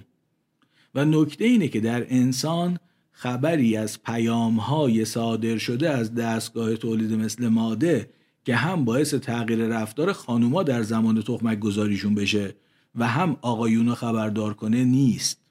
و 0.95 1.05
نکته 1.05 1.45
اینه 1.45 1.67
که 1.67 1.79
در 1.79 2.05
انسان 2.09 2.79
خبری 3.11 3.77
از 3.77 4.03
پیام 4.03 4.57
های 4.57 5.05
صادر 5.05 5.57
شده 5.57 5.89
از 5.89 6.15
دستگاه 6.15 6.75
تولید 6.75 7.13
مثل 7.13 7.47
ماده 7.47 8.09
که 8.45 8.55
هم 8.55 8.85
باعث 8.85 9.13
تغییر 9.13 9.59
رفتار 9.67 10.13
خانوما 10.13 10.63
در 10.63 10.81
زمان 10.81 11.21
تخمک 11.21 11.59
گذاریشون 11.59 12.15
بشه 12.15 12.55
و 12.95 13.07
هم 13.07 13.37
آقایون 13.41 13.93
خبردار 13.93 14.53
کنه 14.53 14.83
نیست. 14.83 15.41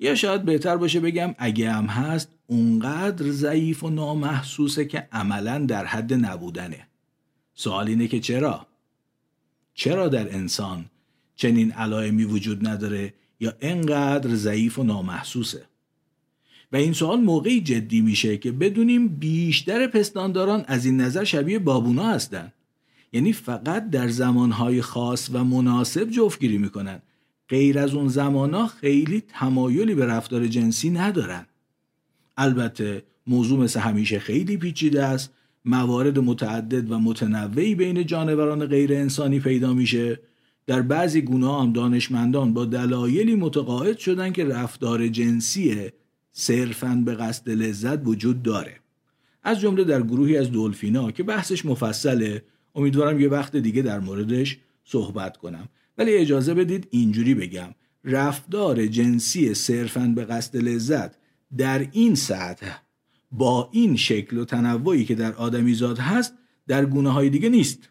یا 0.00 0.14
شاید 0.14 0.42
بهتر 0.42 0.76
باشه 0.76 1.00
بگم 1.00 1.34
اگه 1.38 1.72
هم 1.72 1.84
هست 1.84 2.33
اونقدر 2.46 3.30
ضعیف 3.30 3.82
و 3.82 3.90
نامحسوسه 3.90 4.84
که 4.84 5.08
عملا 5.12 5.58
در 5.58 5.84
حد 5.84 6.14
نبودنه 6.14 6.86
سوال 7.54 7.88
اینه 7.88 8.08
که 8.08 8.20
چرا؟ 8.20 8.66
چرا 9.74 10.08
در 10.08 10.34
انسان 10.34 10.86
چنین 11.36 11.72
علائمی 11.72 12.24
وجود 12.24 12.68
نداره 12.68 13.14
یا 13.40 13.52
انقدر 13.60 14.34
ضعیف 14.34 14.78
و 14.78 14.82
نامحسوسه؟ 14.82 15.66
و 16.72 16.76
این 16.76 16.92
سوال 16.92 17.20
موقعی 17.20 17.60
جدی 17.60 18.00
میشه 18.00 18.38
که 18.38 18.52
بدونیم 18.52 19.08
بیشتر 19.08 19.86
پستانداران 19.86 20.64
از 20.66 20.84
این 20.84 21.00
نظر 21.00 21.24
شبیه 21.24 21.58
بابونا 21.58 22.04
هستن 22.04 22.52
یعنی 23.12 23.32
فقط 23.32 23.90
در 23.90 24.08
زمانهای 24.08 24.82
خاص 24.82 25.30
و 25.32 25.44
مناسب 25.44 26.10
جفتگیری 26.10 26.58
می‌کنن 26.58 27.02
غیر 27.48 27.78
از 27.78 27.94
اون 27.94 28.08
زمانا 28.08 28.66
خیلی 28.66 29.20
تمایلی 29.20 29.94
به 29.94 30.06
رفتار 30.06 30.46
جنسی 30.46 30.90
ندارن 30.90 31.46
البته 32.36 33.02
موضوع 33.26 33.58
مثل 33.58 33.80
همیشه 33.80 34.18
خیلی 34.18 34.56
پیچیده 34.56 35.04
است. 35.04 35.30
موارد 35.64 36.18
متعدد 36.18 36.92
و 36.92 36.98
متنوعی 36.98 37.74
بین 37.74 38.06
جانوران 38.06 38.66
غیر 38.66 38.92
انسانی 38.92 39.40
پیدا 39.40 39.72
میشه. 39.74 40.20
در 40.66 40.82
بعضی 40.82 41.20
گونه 41.20 41.60
هم 41.60 41.72
دانشمندان 41.72 42.54
با 42.54 42.64
دلایلی 42.64 43.34
متقاعد 43.34 43.98
شدن 43.98 44.32
که 44.32 44.44
رفتار 44.44 45.08
جنسی 45.08 45.90
صرفا 46.32 47.02
به 47.06 47.14
قصد 47.14 47.50
لذت 47.50 48.06
وجود 48.06 48.42
داره. 48.42 48.80
از 49.42 49.60
جمله 49.60 49.84
در 49.84 50.02
گروهی 50.02 50.36
از 50.36 50.52
دلفینا 50.52 51.10
که 51.10 51.22
بحثش 51.22 51.64
مفصله 51.64 52.42
امیدوارم 52.74 53.20
یه 53.20 53.28
وقت 53.28 53.56
دیگه 53.56 53.82
در 53.82 54.00
موردش 54.00 54.58
صحبت 54.84 55.36
کنم. 55.36 55.68
ولی 55.98 56.14
اجازه 56.14 56.54
بدید 56.54 56.88
اینجوری 56.90 57.34
بگم. 57.34 57.74
رفتار 58.04 58.86
جنسی 58.86 59.54
صرفا 59.54 60.12
به 60.16 60.24
قصد 60.24 60.56
لذت 60.56 61.16
در 61.56 61.88
این 61.92 62.14
سطح 62.14 62.76
با 63.32 63.68
این 63.72 63.96
شکل 63.96 64.38
و 64.38 64.44
تنوعی 64.44 65.04
که 65.04 65.14
در 65.14 65.32
آدمیزاد 65.32 65.98
هست 65.98 66.34
در 66.66 66.86
گونه 66.86 67.10
های 67.10 67.30
دیگه 67.30 67.48
نیست. 67.48 67.88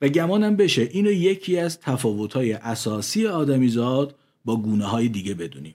و 0.00 0.08
گمانم 0.08 0.56
بشه 0.56 0.82
اینو 0.82 1.10
یکی 1.10 1.58
از 1.58 1.80
تفاوت 1.80 2.32
های 2.32 2.52
اساسی 2.52 3.26
آدمیزاد 3.26 4.18
با 4.44 4.56
گونه 4.56 4.84
های 4.84 5.08
دیگه 5.08 5.34
بدونیم. 5.34 5.74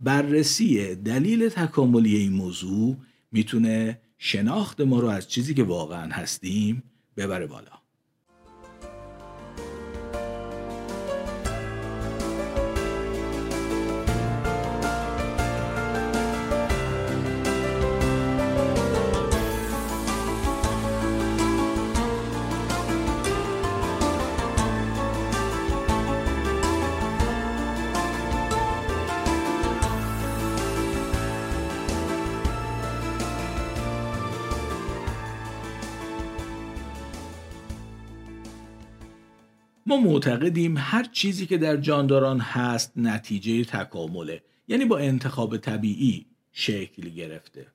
بررسی 0.00 0.94
دلیل 0.94 1.48
تکاملی 1.48 2.16
این 2.16 2.32
موضوع 2.32 2.96
می‌تونه 3.32 4.00
شناخت 4.18 4.80
ما 4.80 5.00
رو 5.00 5.08
از 5.08 5.28
چیزی 5.28 5.54
که 5.54 5.62
واقعا 5.62 6.10
هستیم 6.12 6.82
ببره 7.16 7.46
بالا. 7.46 7.83
معتقدیم 40.04 40.74
هر 40.78 41.04
چیزی 41.12 41.46
که 41.46 41.58
در 41.58 41.76
جانداران 41.76 42.40
هست 42.40 42.92
نتیجه 42.96 43.64
تکامله 43.64 44.42
یعنی 44.68 44.84
با 44.84 44.98
انتخاب 44.98 45.56
طبیعی 45.56 46.26
شکل 46.52 47.08
گرفته. 47.08 47.66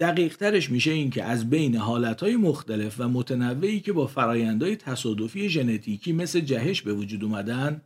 دقیق 0.00 0.36
ترش 0.36 0.70
میشه 0.70 0.90
این 0.90 1.10
که 1.10 1.24
از 1.24 1.50
بین 1.50 1.76
حالتهای 1.76 2.36
مختلف 2.36 3.00
و 3.00 3.08
متنوعی 3.08 3.80
که 3.80 3.92
با 3.92 4.06
فرایندهای 4.06 4.76
تصادفی 4.76 5.48
ژنتیکی 5.48 6.12
مثل 6.12 6.40
جهش 6.40 6.82
به 6.82 6.92
وجود 6.92 7.24
اومدن 7.24 7.82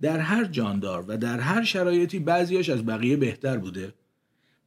در 0.00 0.18
هر 0.18 0.44
جاندار 0.44 1.04
و 1.08 1.16
در 1.16 1.40
هر 1.40 1.64
شرایطی 1.64 2.18
بعضیاش 2.18 2.68
از 2.68 2.86
بقیه 2.86 3.16
بهتر 3.16 3.58
بوده. 3.58 3.94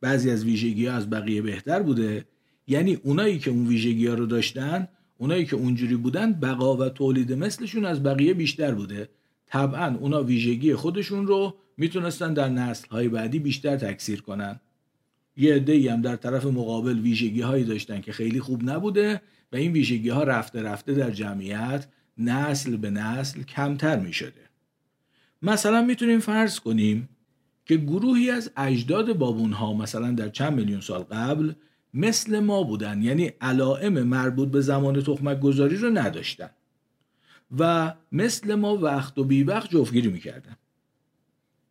بعضی 0.01 0.31
از 0.31 0.45
ویژگی 0.45 0.85
ها 0.85 0.95
از 0.95 1.09
بقیه 1.09 1.41
بهتر 1.41 1.81
بوده. 1.81 2.25
یعنی 2.67 2.93
اونایی 2.93 3.39
که 3.39 3.51
اون 3.51 3.67
ویژگی 3.67 4.07
ها 4.07 4.13
رو 4.13 4.25
داشتن 4.25 4.87
اونایی 5.23 5.45
که 5.45 5.55
اونجوری 5.55 5.95
بودن 5.95 6.33
بقا 6.33 6.77
و 6.77 6.89
تولید 6.89 7.33
مثلشون 7.33 7.85
از 7.85 8.03
بقیه 8.03 8.33
بیشتر 8.33 8.73
بوده 8.73 9.09
طبعا 9.45 9.97
اونا 9.97 10.23
ویژگی 10.23 10.75
خودشون 10.75 11.27
رو 11.27 11.55
می‌تونستن 11.77 12.33
در 12.33 12.49
نسل 12.49 12.87
های 12.87 13.07
بعدی 13.07 13.39
بیشتر 13.39 13.77
تکثیر 13.77 14.21
کنن 14.21 14.59
یه 15.37 15.55
عده 15.55 15.91
هم 15.91 16.01
در 16.01 16.15
طرف 16.15 16.45
مقابل 16.45 16.99
ویژگی 16.99 17.41
هایی 17.41 17.63
داشتن 17.63 18.01
که 18.01 18.11
خیلی 18.11 18.39
خوب 18.39 18.69
نبوده 18.69 19.21
و 19.51 19.55
این 19.55 19.71
ویژگی 19.71 20.09
ها 20.09 20.23
رفته 20.23 20.61
رفته 20.61 20.93
در 20.93 21.11
جمعیت 21.11 21.87
نسل 22.17 22.77
به 22.77 22.89
نسل 22.89 23.43
کمتر 23.43 23.99
می 23.99 24.13
شده. 24.13 24.49
مثلا 25.41 25.81
می‌تونیم 25.81 26.19
فرض 26.19 26.59
کنیم 26.59 27.09
که 27.65 27.77
گروهی 27.77 28.29
از 28.29 28.51
اجداد 28.57 29.17
بابون 29.17 29.51
ها 29.51 29.73
مثلا 29.73 30.11
در 30.11 30.29
چند 30.29 30.53
میلیون 30.53 30.81
سال 30.81 31.01
قبل 31.03 31.53
مثل 31.93 32.39
ما 32.39 32.63
بودن. 32.63 33.01
یعنی 33.01 33.31
علائم 33.41 34.03
مربوط 34.03 34.49
به 34.49 34.61
زمان 34.61 35.01
تخمک 35.01 35.39
گذاری 35.39 35.77
رو 35.77 35.89
نداشتن. 35.89 36.49
و 37.59 37.93
مثل 38.11 38.55
ما 38.55 38.77
وقت 38.77 39.17
و 39.17 39.23
بی 39.23 39.43
وقت 39.43 39.69
جفتگیری 39.69 40.07
می‌کردن. 40.07 40.57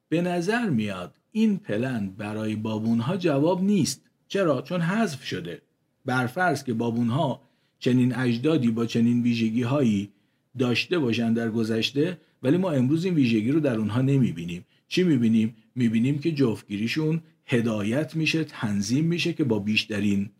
به 0.08 0.22
نظر 0.22 0.70
میاد 0.70 1.14
این 1.32 1.58
پلن 1.58 2.11
برای 2.11 2.56
بابون 2.56 3.00
ها 3.00 3.16
جواب 3.16 3.62
نیست. 3.62 4.00
چرا؟ 4.28 4.62
چون 4.62 4.80
حذف 4.80 5.24
شده. 5.24 5.62
برفرض 6.04 6.64
که 6.64 6.74
بابون 6.74 7.08
ها 7.08 7.42
چنین 7.78 8.14
اجدادی 8.14 8.70
با 8.70 8.87
چنین 8.87 9.22
ویژگی 9.22 9.62
هایی 9.62 10.11
داشته 10.58 10.98
باشن 10.98 11.32
در 11.32 11.50
گذشته 11.50 12.18
ولی 12.42 12.56
ما 12.56 12.70
امروز 12.70 13.04
این 13.04 13.14
ویژگی 13.14 13.52
رو 13.52 13.61
در 13.61 13.76
اونها 13.78 14.02
نمی‌بینیم. 14.02 14.64
چی 14.88 15.02
می‌بینیم؟ 15.02 15.56
می‌بینیم 15.74 16.18
که 16.18 16.32
جفتگیریشون 16.32 17.20
هدایت 17.46 18.16
میشه 18.16 18.44
تنظیم 18.44 19.05
میشه 19.05 19.33
که 19.33 19.44
با 19.44 19.59
بیشترین 19.59 20.31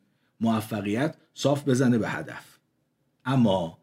موفقیت 0.40 1.16
صاف 1.34 1.68
بزنه 1.68 1.98
به 1.98 2.08
هدف. 2.08 2.58
اما 3.24 3.78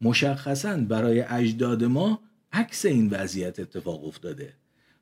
مشخصا 0.00 0.76
برای 0.76 1.20
اجداد 1.20 1.84
ما 1.84 2.20
عکس 2.52 2.84
این 2.84 3.10
وضعیت 3.10 3.60
اتفاق 3.60 4.04
افتاده 4.04 4.54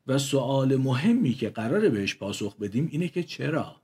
و 0.07 0.17
سوال 0.17 0.75
مهمی 0.75 1.33
که 1.33 1.49
قراره 1.49 1.89
بهش 1.89 2.15
پاسخ 2.15 2.57
بدیم 2.57 2.89
اینه 2.91 3.07
که 3.07 3.23
چرا؟ 3.23 3.75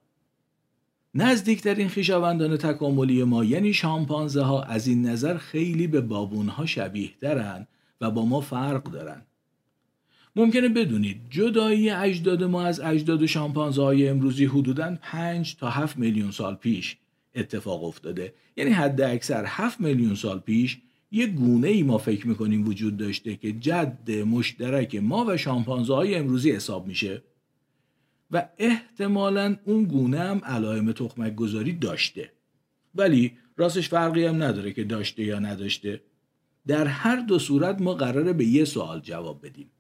نزدیکترین 1.14 1.90
خیشاوندان 1.90 2.58
تکاملی 2.58 3.24
ما 3.24 3.44
یعنی 3.44 3.74
شامپانزه 3.74 4.42
ها 4.42 4.64
از 4.64 4.88
این 4.88 5.08
نظر 5.08 5.38
خیلی 5.38 5.88
به 5.88 6.02
بابون 6.02 6.48
ها 6.48 6.66
شبیه 6.66 7.12
دارن 7.22 7.68
و 8.02 8.12
با 8.12 8.26
ما 8.26 8.42
فرق 8.42 8.84
دارن. 8.84 9.22
ممکنه 10.36 10.70
بدونید 10.70 11.22
جدایی 11.30 11.90
اجداد 11.90 12.44
ما 12.44 12.64
از 12.64 12.80
اجداد 12.80 13.26
شامپانزه 13.26 13.82
های 13.82 14.08
امروزی 14.08 14.46
حدوداً 14.46 14.98
5 15.02 15.56
تا 15.56 15.70
7 15.70 15.98
میلیون 15.98 16.32
سال 16.32 16.56
پیش 16.56 16.98
اتفاق 17.36 17.84
افتاده. 17.84 18.34
یعنی 18.58 18.72
حد 18.72 19.02
اکثر 19.02 19.46
7 19.46 19.82
میلیون 19.82 20.16
سال 20.16 20.40
پیش 20.40 20.78
یه 21.12 21.28
گونه 21.28 21.68
ای 21.68 21.84
ما 21.84 21.98
فکر 21.98 22.28
می‌کنیم 22.28 22.68
وجود 22.68 22.98
داشته 22.98 23.36
که 23.36 23.52
جد 23.52 24.12
مشترک 24.12 24.96
ما 24.96 25.26
و 25.28 25.38
شامپانزه 25.38 25.96
های 25.96 26.16
امروزی 26.16 26.52
حساب 26.52 26.88
میشه. 26.88 27.24
و 28.32 28.50
احتمالا 28.58 29.56
اون 29.66 29.84
گونه 29.84 30.20
هم 30.20 30.42
علائم 30.44 30.92
تخمک 30.92 31.36
گذاری 31.36 31.74
داشته. 31.74 32.32
ولی 32.96 33.38
راستش 33.58 33.90
فرقی 33.90 34.26
هم 34.26 34.44
نداره 34.44 34.74
که 34.74 34.84
داشته 34.84 35.24
یا 35.24 35.40
نداشته. 35.40 36.02
در 36.68 36.88
هر 36.88 37.16
دو 37.16 37.40
صورت 37.40 37.82
ما 37.82 37.94
قراره 37.94 38.34
به 38.34 38.46
یه 38.46 38.66
سوال 38.66 39.00
جواب 39.00 39.46
بدیم. 39.46 39.72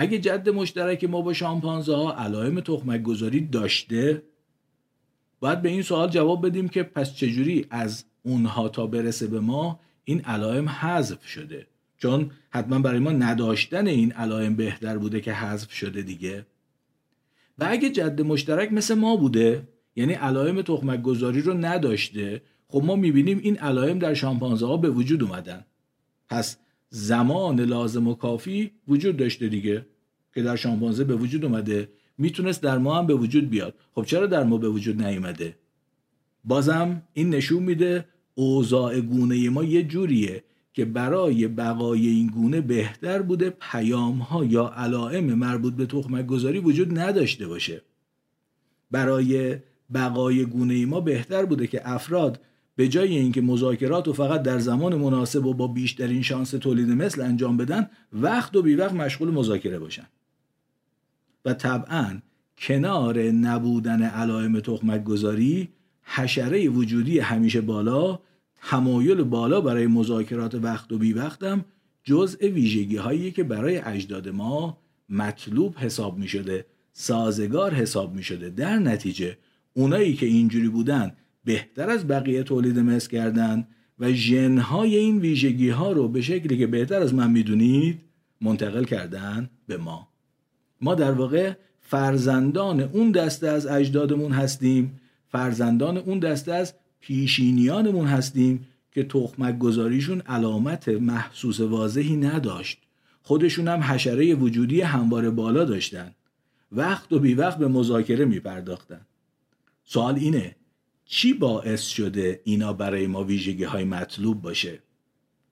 اگه 0.00 0.18
جد 0.18 0.48
مشترک 0.48 1.04
ما 1.04 1.22
با 1.22 1.32
شامپانزه 1.32 1.96
ها 1.96 2.14
علائم 2.16 2.60
تخمک 2.60 3.02
گذاری 3.02 3.40
داشته 3.40 4.22
باید 5.40 5.62
به 5.62 5.68
این 5.68 5.82
سوال 5.82 6.08
جواب 6.08 6.46
بدیم 6.46 6.68
که 6.68 6.82
پس 6.82 7.14
چجوری 7.14 7.66
از 7.70 8.04
اونها 8.22 8.68
تا 8.68 8.86
برسه 8.86 9.26
به 9.26 9.40
ما 9.40 9.80
این 10.04 10.20
علائم 10.20 10.68
حذف 10.68 11.26
شده؟ 11.26 11.66
چون 11.96 12.30
حتما 12.50 12.78
برای 12.78 12.98
ما 12.98 13.12
نداشتن 13.12 13.86
این 13.86 14.12
علائم 14.12 14.56
بهتر 14.56 14.98
بوده 14.98 15.20
که 15.20 15.32
حذف 15.32 15.72
شده 15.72 16.02
دیگه. 16.02 16.46
و 17.58 17.66
اگه 17.68 17.90
جد 17.90 18.20
مشترک 18.20 18.72
مثل 18.72 18.94
ما 18.94 19.16
بوده 19.16 19.68
یعنی 19.96 20.12
علائم 20.12 20.62
تخمک 20.62 21.02
گذاری 21.02 21.42
رو 21.42 21.54
نداشته 21.54 22.42
خب 22.68 22.82
ما 22.84 22.96
می‌بینیم 22.96 23.38
این 23.38 23.58
علائم 23.58 23.98
در 23.98 24.14
شامپانزه 24.14 24.66
ها 24.66 24.76
به 24.76 24.90
وجود 24.90 25.22
اومدن. 25.22 25.64
پس 26.28 26.56
زمان 26.90 27.60
لازم 27.60 28.08
و 28.08 28.14
کافی 28.14 28.70
وجود 28.88 29.16
داشته 29.16 29.48
دیگه 29.48 29.86
که 30.34 30.42
در 30.42 30.56
شامپانزه 30.56 31.04
به 31.04 31.16
وجود 31.16 31.44
اومده 31.44 31.88
می‌تونست 32.18 32.62
در 32.62 32.78
ما 32.78 32.98
هم 32.98 33.06
به 33.06 33.14
وجود 33.14 33.50
بیاد. 33.50 33.74
خب 33.94 34.04
چرا 34.04 34.26
در 34.26 34.44
ما 34.44 34.56
به 34.58 34.68
وجود 34.68 35.02
نیومده؟ 35.02 35.56
بازم 36.44 37.02
این 37.12 37.30
نشون 37.30 37.62
میده 37.62 38.04
اوضاع 38.34 39.00
گونه 39.00 39.50
ما 39.50 39.64
یه 39.64 39.82
جوریه 39.82 40.44
که 40.72 40.84
برای 40.84 41.48
بقای 41.48 42.08
این 42.08 42.26
گونه 42.26 42.60
بهتر 42.60 43.22
بوده 43.22 43.50
پیام 43.50 44.18
ها 44.18 44.44
یا 44.44 44.68
علائم 44.68 45.24
مربوط 45.24 45.74
به 45.74 45.86
تخمک 45.86 46.26
گذاری 46.26 46.58
وجود 46.58 46.98
نداشته 46.98 47.46
باشه. 47.46 47.82
برای 48.90 49.56
بقای 49.94 50.44
گونه 50.44 50.86
ما 50.86 51.00
بهتر 51.00 51.44
بوده 51.44 51.66
که 51.66 51.90
افراد 51.90 52.40
به 52.78 52.88
جای 52.88 53.18
اینکه 53.18 53.40
مذاکرات 53.40 54.08
و 54.08 54.12
فقط 54.12 54.42
در 54.42 54.58
زمان 54.58 54.94
مناسب 54.94 55.46
و 55.46 55.54
با 55.54 55.66
بیشترین 55.68 56.22
شانس 56.22 56.50
تولید 56.50 56.88
مثل 56.88 57.20
انجام 57.20 57.56
بدن 57.56 57.90
وقت 58.12 58.56
و 58.56 58.62
بی 58.62 58.74
وقت 58.74 58.92
مشغول 58.92 59.30
مذاکره 59.30 59.78
باشن. 59.78 60.06
و 61.44 61.54
طبعا 61.54 62.20
کنار 62.58 63.18
نبودن 63.22 64.02
علائم 64.02 64.60
تخمک 64.60 65.04
گذاری 65.04 65.68
حشره 66.02 66.68
وجودی 66.68 67.18
همیشه 67.18 67.60
بالا 67.60 68.18
تمایل 68.62 69.22
بالا 69.22 69.60
برای 69.60 69.86
مذاکرات 69.86 70.54
وقت 70.54 70.92
و 70.92 70.98
بی 70.98 71.12
وقتم 71.12 71.64
جزء 72.04 72.48
ویژگی 72.48 72.96
هایی 72.96 73.30
که 73.30 73.44
برای 73.44 73.78
اجداد 73.78 74.28
ما 74.28 74.78
مطلوب 75.08 75.76
حساب 75.78 76.18
می 76.18 76.28
شده 76.28 76.66
سازگار 76.92 77.74
حساب 77.74 78.14
می 78.14 78.22
شده 78.22 78.50
در 78.50 78.78
نتیجه 78.78 79.38
اونایی 79.74 80.14
که 80.14 80.26
اینجوری 80.26 80.68
بودن 80.68 81.12
بهتر 81.44 81.90
از 81.90 82.08
بقیه 82.08 82.42
تولید 82.42 82.78
مثل 82.78 83.10
کردن 83.10 83.66
و 83.98 84.12
ژنهای 84.12 84.96
این 84.96 85.18
ویژگی 85.18 85.70
ها 85.70 85.92
رو 85.92 86.08
به 86.08 86.20
شکلی 86.20 86.58
که 86.58 86.66
بهتر 86.66 87.02
از 87.02 87.14
من 87.14 87.30
می‌دونید 87.30 88.00
منتقل 88.40 88.84
کردن 88.84 89.50
به 89.66 89.76
ما. 89.76 90.08
ما 90.80 90.94
در 90.94 91.12
واقع 91.12 91.52
فرزندان 91.80 92.80
اون 92.80 93.10
دسته 93.10 93.48
از 93.48 93.66
اجدادمون 93.66 94.32
هستیم 94.32 95.00
فرزندان 95.28 95.96
اون 95.96 96.18
دسته 96.18 96.52
از 96.52 96.74
پیشینیانمون 97.00 98.06
هستیم 98.06 98.66
که 98.92 99.04
تخمک 99.04 99.58
گذاریشون 99.58 100.20
علامت 100.20 100.88
محسوس 100.88 101.60
واضحی 101.60 102.16
نداشت. 102.16 102.78
خودشون 103.22 103.68
هم 103.68 103.80
حشره 103.80 104.34
وجودی 104.34 104.80
هموار 104.80 105.30
بالا 105.30 105.64
داشتن. 105.64 106.14
وقت 106.72 107.12
و 107.12 107.18
بی 107.18 107.34
وقت 107.34 107.58
به 107.58 107.68
مذاکره 107.68 108.24
می 108.24 108.40
پرداختن 108.40 109.00
سوال 109.84 110.14
اینه 110.14 110.56
چی 111.10 111.32
باعث 111.32 111.82
شده 111.82 112.40
اینا 112.44 112.72
برای 112.72 113.06
ما 113.06 113.24
ویژگی 113.24 113.64
های 113.64 113.84
مطلوب 113.84 114.42
باشه؟ 114.42 114.82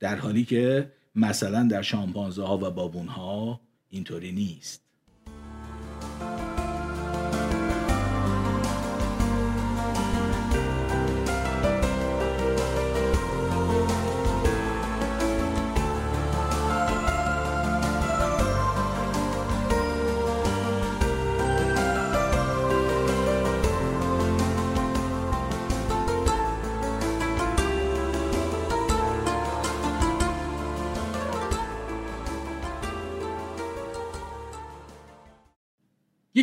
در 0.00 0.16
حالی 0.16 0.44
که 0.44 0.92
مثلا 1.14 1.68
در 1.70 1.82
شامپانزه 1.82 2.42
ها 2.42 2.58
و 2.58 2.70
بابون 2.70 3.08
ها 3.08 3.60
اینطوری 3.88 4.32
نیست. 4.32 4.85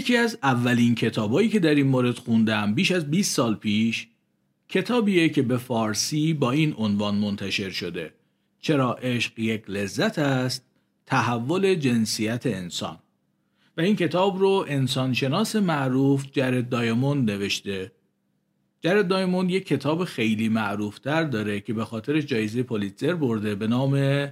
یکی 0.03 0.17
از 0.17 0.37
اولین 0.43 0.95
کتابایی 0.95 1.49
که 1.49 1.59
در 1.59 1.75
این 1.75 1.87
مورد 1.87 2.17
خوندم 2.17 2.73
بیش 2.73 2.91
از 2.91 3.11
20 3.11 3.35
سال 3.35 3.55
پیش 3.55 4.07
کتابیه 4.69 5.29
که 5.29 5.41
به 5.41 5.57
فارسی 5.57 6.33
با 6.33 6.51
این 6.51 6.73
عنوان 6.77 7.15
منتشر 7.15 7.69
شده. 7.69 8.13
چرا 8.59 8.93
عشق 8.93 9.39
یک 9.39 9.63
لذت 9.67 10.19
است؟ 10.19 10.65
تحول 11.05 11.75
جنسیت 11.75 12.45
انسان. 12.45 12.99
و 13.77 13.81
این 13.81 13.95
کتاب 13.95 14.39
رو 14.39 14.65
انسانشناس 14.67 15.55
معروف 15.55 16.25
جرد 16.31 16.69
دایموند 16.69 17.31
نوشته. 17.31 17.91
جرد 18.81 19.07
دایموند 19.07 19.51
یک 19.51 19.65
کتاب 19.65 20.05
خیلی 20.05 20.49
معروفتر 20.49 21.23
داره 21.23 21.59
که 21.59 21.73
به 21.73 21.85
خاطر 21.85 22.21
جایزه 22.21 22.63
پولیتزر 22.63 23.13
برده 23.13 23.55
به 23.55 23.67
نام 23.67 24.27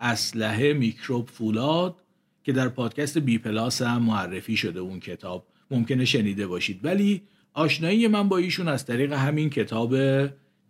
اسلحه 0.00 0.72
میکروب 0.72 1.28
فولاد. 1.28 2.03
که 2.44 2.52
در 2.52 2.68
پادکست 2.68 3.18
بی 3.18 3.38
پلاس 3.38 3.82
هم 3.82 4.02
معرفی 4.02 4.56
شده 4.56 4.80
اون 4.80 5.00
کتاب. 5.00 5.46
ممکنه 5.70 6.04
شنیده 6.04 6.46
باشید. 6.46 6.84
ولی 6.84 7.22
آشنایی 7.52 8.08
من 8.08 8.28
با 8.28 8.36
ایشون 8.36 8.68
از 8.68 8.86
طریق 8.86 9.12
همین 9.12 9.50
کتاب 9.50 9.96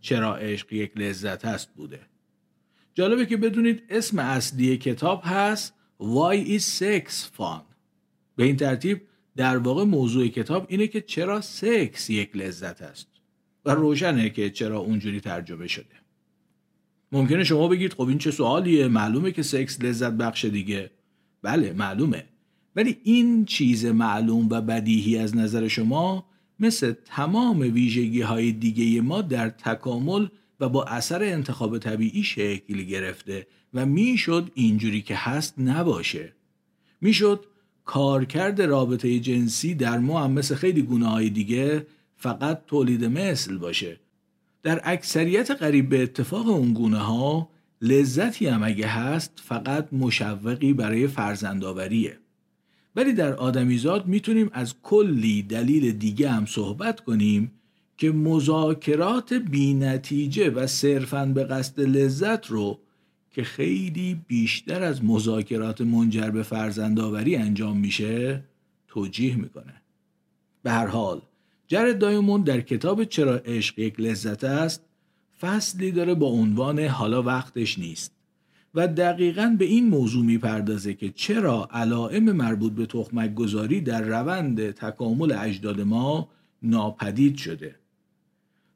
چرا 0.01 0.37
عشق 0.37 0.73
یک 0.73 0.93
لذت 0.97 1.45
هست 1.45 1.75
بوده. 1.75 2.01
جالبه 2.95 3.27
که 3.27 3.37
بدونید 3.37 3.83
اسم 3.89 4.19
اصلی 4.19 4.77
کتاب 4.77 5.23
هست 5.25 5.75
Why 6.01 6.59
is 6.59 6.63
sex 6.63 7.11
fun? 7.39 7.63
به 8.37 8.45
این 8.45 8.57
ترتیب 8.57 9.03
در 9.37 9.59
واقع 9.59 9.85
موضوع 9.85 10.29
کتاب 10.29 10.67
اینه 10.69 10.87
که 10.87 11.01
چرا 11.01 11.41
سکس 11.41 12.11
یک 12.11 12.37
لذت 12.37 12.83
است. 12.83 13.09
و 13.65 13.71
روشنه 13.71 14.31
که 14.31 14.51
چرا 14.51 14.79
اونجوری 14.79 15.21
ترجمه 15.21 15.67
شده. 15.67 15.95
ممکنه 17.13 17.45
شما 17.45 17.69
بگید 17.69 17.93
خب 17.93 18.09
این 18.09 18.19
چه 18.19 18.31
سوالیه؟ 18.31 18.89
معلومه 18.89 19.33
که 19.33 19.43
سکس 19.43 19.81
لذت 19.81 20.13
بخش 20.13 20.45
دیگه. 20.45 20.91
بله 21.45 21.73
معلومه. 21.73 22.25
ولی 22.77 22.97
این 23.05 23.45
چیز 23.45 23.85
معلوم 23.85 24.49
و 24.51 24.61
بدیهی 24.61 25.19
از 25.19 25.37
نظر 25.37 25.69
شما 25.69 26.27
مثل 26.61 26.95
تمام 27.05 27.61
ویژگی 27.61 28.21
های 28.21 28.53
دیگه 28.53 29.01
ما 29.01 29.23
در 29.23 29.49
تکامل 29.49 30.27
و 30.61 30.69
با 30.69 30.85
اثر 30.85 31.23
انتخاب 31.23 31.79
طبیعی 31.79 32.23
شکل 32.23 32.83
گرفته 32.83 33.47
و 33.75 33.87
می‌شد 33.87 34.51
اینجوری 34.55 35.03
که 35.03 35.15
هست 35.17 35.55
نباشه. 35.59 36.33
می‌شد 37.01 37.45
کارکرد 37.85 38.63
رابطه 38.63 39.21
جنسی 39.21 39.75
در 39.75 39.99
ما 39.99 40.25
هم 40.25 40.31
مثل 40.31 40.55
خیلی 40.55 40.83
گونه 40.83 41.07
های 41.07 41.31
دیگه 41.31 41.87
فقط 42.17 42.67
تولید 42.67 43.05
مثل 43.05 43.59
باشه. 43.59 44.01
در 44.63 44.81
اکثریت 44.85 45.51
قریب 45.51 45.89
به 45.89 46.03
اتفاق 46.03 46.49
اون 46.49 46.73
گونه 46.73 46.99
ها 46.99 47.51
لذتی 47.83 48.47
هم 48.47 48.63
اگه 48.63 48.87
هست 48.87 49.43
فقط 49.45 49.93
مشوقی 49.93 50.73
برای 50.73 51.07
فرزندآوریه. 51.07 52.19
ولی 52.97 53.13
در 53.13 53.33
آدمیزاد 53.33 54.07
می‌تونیم 54.07 54.51
از 54.53 54.75
کلی 54.83 55.43
دلیل 55.43 55.93
دیگه 55.93 56.31
هم 56.31 56.47
صحبت 56.47 57.01
کنیم 57.01 57.53
که 57.97 58.13
مذاکرات 58.13 59.33
بینتیجه 59.33 60.51
و 60.51 60.67
صرفاً 60.67 61.27
به 61.27 61.45
قصد 61.45 61.81
لذت 61.81 62.47
رو 62.47 62.81
که 63.31 63.45
خیلی 63.45 64.21
بیشتر 64.29 64.83
از 64.83 65.05
مذاکرات 65.05 65.81
منجر 65.81 66.31
به 66.31 66.43
فرزندآوری 66.43 67.37
انجام 67.37 67.79
میشه 67.79 68.45
توجیه 68.89 69.37
می‌کنه. 69.37 69.83
به 70.63 70.71
هر 70.71 70.87
حال 70.87 71.23
جرد 71.67 71.99
دایمون 71.99 72.43
در 72.43 72.61
کتاب 72.61 73.05
چرا 73.05 73.37
عشق 73.37 73.79
یک 73.79 74.01
لذت 74.01 74.45
است؟ 74.45 74.83
فصلی 75.45 75.93
داره 75.93 76.15
با 76.15 76.27
عنوان 76.27 76.81
حالا 76.81 77.23
وقتش 77.23 77.79
نیست 77.79 78.13
و 78.75 78.89
دقیقا 78.89 79.57
به 79.59 79.65
این 79.65 79.89
موضوع 79.89 80.25
می‌پردازه 80.25 80.95
که 80.95 81.11
چرا 81.11 81.69
علائم 81.73 82.33
مربوط 82.33 82.73
به 82.73 82.87
تخمک 82.87 83.35
گذاری 83.35 83.81
در 83.81 84.03
روند 84.03 84.71
تکامل 84.71 85.33
اجداد 85.33 85.81
ما 85.81 86.29
ناپدید 86.63 87.37
شده. 87.37 87.75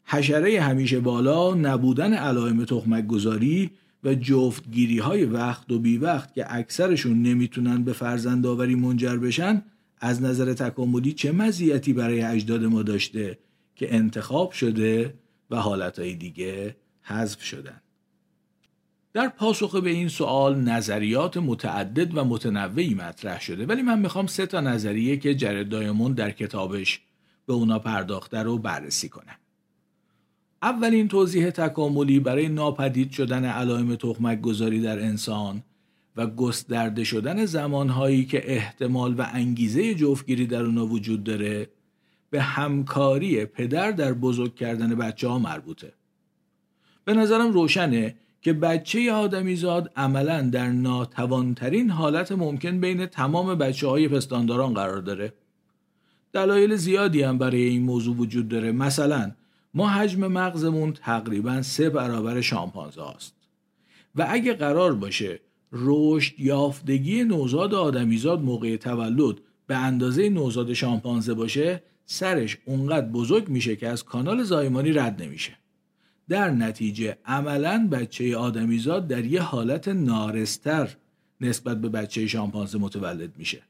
حشره 0.05 0.61
همیشه 0.61 1.01
بالا 1.01 1.55
نبودن 1.55 2.15
علائم 2.15 2.65
تخمک 2.65 3.07
گذاری 3.07 3.71
و 4.05 4.15
جفتگیری 4.15 4.99
های 4.99 5.25
وقت 5.25 5.73
و 5.73 5.79
بی 5.79 5.99
وقت 5.99 6.35
که 6.35 6.55
اکثرشون 6.55 7.23
نمی‌تونن 7.23 7.85
به 7.85 7.93
فرزندآوری 7.93 8.75
منجر 8.75 9.17
بشن 9.17 9.63
از 10.01 10.23
نظر 10.23 10.53
تکاملی 10.53 11.13
چه 11.13 11.33
مزیتی 11.33 11.93
برای 11.93 12.23
اجداد 12.23 12.65
ما 12.65 12.83
داشته 12.83 13.39
که 13.77 13.95
انتخاب 13.95 14.51
شده 14.53 15.15
و 15.51 15.57
حالتهای 15.57 16.15
دیگه 16.15 16.77
حذف 17.03 17.43
شدن. 17.43 17.81
در 19.13 19.29
پاسخ 19.29 19.75
به 19.75 19.91
این 19.91 20.09
سوال 20.09 20.61
نظریات 20.61 21.37
متعدد 21.37 22.19
و 22.19 22.25
متنوعی 22.25 22.95
مطرح 22.95 23.41
شده 23.41 23.67
ولی 23.67 23.83
من 23.83 23.99
می‌خوام 23.99 24.27
سه 24.27 24.47
تا 24.47 24.61
نظریه 24.61 25.17
که 25.17 25.35
جرد 25.35 25.69
دایمون 25.69 26.13
در 26.13 26.31
کتابش 26.31 27.01
به 27.47 27.53
اونا 27.53 27.79
پرداخته 27.79 28.39
رو 28.39 28.59
بررسی 28.59 29.09
کنم. 29.09 29.37
اولین 30.63 31.09
توضیح 31.09 31.51
تکاملی 31.51 32.21
برای 32.21 32.49
ناپدید 32.49 33.11
شدن 33.11 33.45
علائم 33.45 33.97
تخمک 33.97 34.41
گذاری 34.41 34.81
در 34.81 34.99
انسان 34.99 35.63
و 36.17 36.27
گسترده 36.27 37.05
شدن 37.05 37.45
زمانهایی 37.45 38.25
که 38.25 38.53
احتمال 38.53 39.15
و 39.19 39.27
انگیزه 39.33 39.95
جفتگیری 39.95 40.47
در 40.47 40.63
اونا 40.63 40.87
وجود 40.87 41.25
داره 41.25 41.69
به 42.31 42.43
همکاری 42.43 43.45
پدر 43.45 43.91
در 43.91 44.13
بزرگ 44.13 44.55
کردن 44.55 44.95
بچه 44.95 45.29
ها 45.29 45.39
مربوطه. 45.39 45.93
به 47.05 47.15
نظرم 47.15 47.53
روشنه 47.53 48.15
که 48.43 48.53
بچه 48.53 49.13
آدمیزاد 49.13 49.93
عملا 49.97 50.43
در 50.43 50.69
ناتوانترین 50.69 51.91
حالت 51.91 52.33
ممکن 52.33 52.81
بین 52.81 53.07
تمام 53.07 53.55
بچه 53.55 53.89
های 53.89 54.09
پستانداران 54.09 54.75
قرار 54.75 55.01
داره. 55.01 55.33
دلایل 56.33 56.77
زیادی 56.77 57.23
هم 57.23 57.39
برای 57.39 57.63
این 57.63 57.83
موضوع 57.83 58.17
وجود 58.17 58.49
داره. 58.49 58.73
مثلا 58.73 59.33
ما 59.75 59.89
حجم 59.89 60.27
مغزمون 60.27 60.93
تقریبا 60.93 61.63
سه 61.63 61.91
برابر 61.91 62.41
شامپانزه 62.41 63.03
است 63.03 63.35
و 64.15 64.27
اگه 64.29 64.55
قرار 64.55 64.95
باشه 64.95 65.41
رشد 65.73 66.41
یافتگی 66.41 67.25
نوزاد 67.25 67.75
آدمیزاد 67.75 68.41
موقع 68.41 68.77
تولد 68.77 69.37
به 69.67 69.77
اندازه 69.77 70.29
نوزاد 70.29 70.73
شامپانزه 70.73 71.35
باشه 71.35 71.83
سرش 72.11 72.59
اونقدر 72.65 73.07
بزرگ 73.07 73.49
میشه 73.49 73.77
که 73.77 73.89
از 73.89 74.05
کانال 74.05 74.43
زایمانی 74.43 74.93
رد 74.93 75.23
نمیشه. 75.23 75.53
در 76.29 76.51
نتیجه 76.51 77.19
عملا 77.25 77.89
بچه 77.93 78.37
آدمیزاد 78.37 79.09
در 79.09 79.25
یه 79.25 79.43
حالت 79.43 79.89
نارستر 79.89 80.97
نسبت 81.41 81.81
به 81.81 81.89
بچه 81.89 82.27
شامپانزه 82.27 82.79
متولد 82.79 83.31
میشه. 83.39 83.63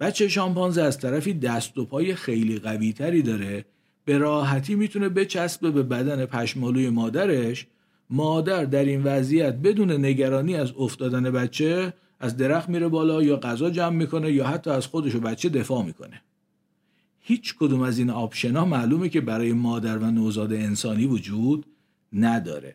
بچه 0.00 0.28
شامپانزه 0.28 0.82
از 0.82 0.98
طرفی 0.98 1.34
دست 1.34 1.78
و 1.78 1.84
پای 1.84 2.14
خیلی 2.14 2.58
قوی 2.58 2.92
تری 2.92 3.22
داره 3.22 3.64
به 4.04 4.18
راحتی 4.18 4.74
می‌تونه 4.74 5.08
بچسبه 5.08 5.70
به 5.70 5.82
بدن 5.82 6.26
پشمالوی 6.26 6.90
مادرش. 6.90 7.66
مادر 8.10 8.64
در 8.64 8.84
این 8.84 9.02
وضعیت 9.02 9.54
بدون 9.54 9.90
نگرانی 9.90 10.56
از 10.56 10.72
افتادن 10.78 11.30
بچه 11.30 11.92
از 12.20 12.36
درخت 12.36 12.68
میره 12.68 12.88
بالا 12.88 13.22
یا 13.22 13.36
غذا 13.36 13.70
جمع 13.70 13.96
می‌کنه 13.96 14.32
یا 14.32 14.46
حتی 14.46 14.70
از 14.70 14.86
خودش 14.86 15.14
و 15.14 15.20
بچه 15.20 15.48
دفاع 15.48 15.84
می‌کنه. 15.84 16.22
هیچ 17.24 17.54
کدوم 17.58 17.80
از 17.80 17.98
این 17.98 18.10
آپشنا 18.10 18.64
معلومه 18.64 19.08
که 19.08 19.20
برای 19.20 19.52
مادر 19.52 19.98
و 19.98 20.10
نوزاد 20.10 20.52
انسانی 20.52 21.06
وجود 21.06 21.66
نداره. 22.12 22.74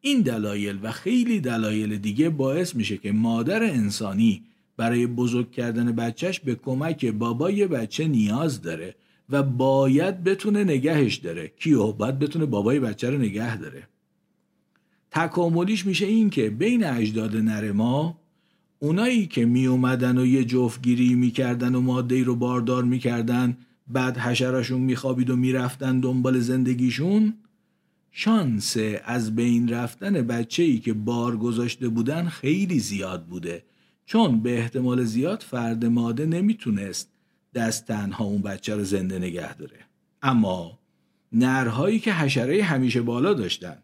این 0.00 0.20
دلایل 0.20 0.78
و 0.82 0.92
خیلی 0.92 1.40
دلایل 1.40 1.96
دیگه 1.96 2.30
باعث 2.30 2.74
میشه 2.74 2.96
که 2.96 3.12
مادر 3.12 3.62
انسانی 3.62 4.42
برای 4.76 5.06
بزرگ 5.06 5.50
کردن 5.52 5.92
بچهش 5.92 6.40
به 6.40 6.54
کمک 6.54 7.06
بابای 7.06 7.66
بچه 7.66 8.08
نیاز 8.08 8.62
داره 8.62 8.94
و 9.30 9.42
باید 9.42 10.24
بتونه 10.24 10.64
نگهش 10.64 11.16
داره. 11.16 11.52
کیو؟ 11.58 11.92
باید 11.92 12.18
بتونه 12.18 12.46
بابای 12.46 12.80
بچه 12.80 13.10
رو 13.10 13.18
نگه 13.18 13.56
داره. 13.56 13.88
تکاملیش 15.10 15.86
میشه 15.86 16.06
این 16.06 16.30
که 16.30 16.50
بین 16.50 16.84
اجداد 16.84 17.36
نر 17.36 17.72
ما 17.72 18.18
اونایی 18.78 19.26
که 19.26 19.44
می 19.44 19.66
اومدن 19.66 20.18
و 20.18 20.26
یه 20.26 20.44
جفتگیری 20.44 21.14
می‌کردن 21.14 21.74
و 21.74 21.80
ماده 21.80 22.22
رو 22.22 22.36
باردار 22.36 22.84
می‌کردن 22.84 23.56
بعد 23.86 24.18
حشرشون 24.18 24.80
میخوابید 24.80 25.30
و 25.30 25.36
می‌رفتن 25.36 26.00
دنبال 26.00 26.38
زندگیشون 26.38 27.34
شانس 28.12 28.76
از 29.04 29.34
بین 29.34 29.68
رفتن 29.68 30.12
بچه 30.12 30.62
ای 30.62 30.78
که 30.78 30.92
بار 30.92 31.36
گذاشته 31.36 31.88
بودن 31.88 32.28
خیلی 32.28 32.80
زیاد 32.80 33.26
بوده. 33.26 33.64
چون 34.06 34.40
به 34.42 34.58
احتمال 34.58 35.04
زیاد 35.04 35.42
فرد 35.42 35.84
ماده 35.84 36.26
نمی‌تونست 36.26 37.08
دست 37.54 37.86
تنها 37.86 38.24
اون 38.24 38.42
بچه 38.42 38.76
رو 38.76 38.84
زنده 38.84 39.18
نگه 39.18 39.54
داره. 39.56 39.78
اما 40.22 40.78
نرهایی 41.32 41.98
که 41.98 42.12
حشره 42.12 42.62
همیشه 42.62 43.02
بالا 43.02 43.34
داشتن 43.34 43.76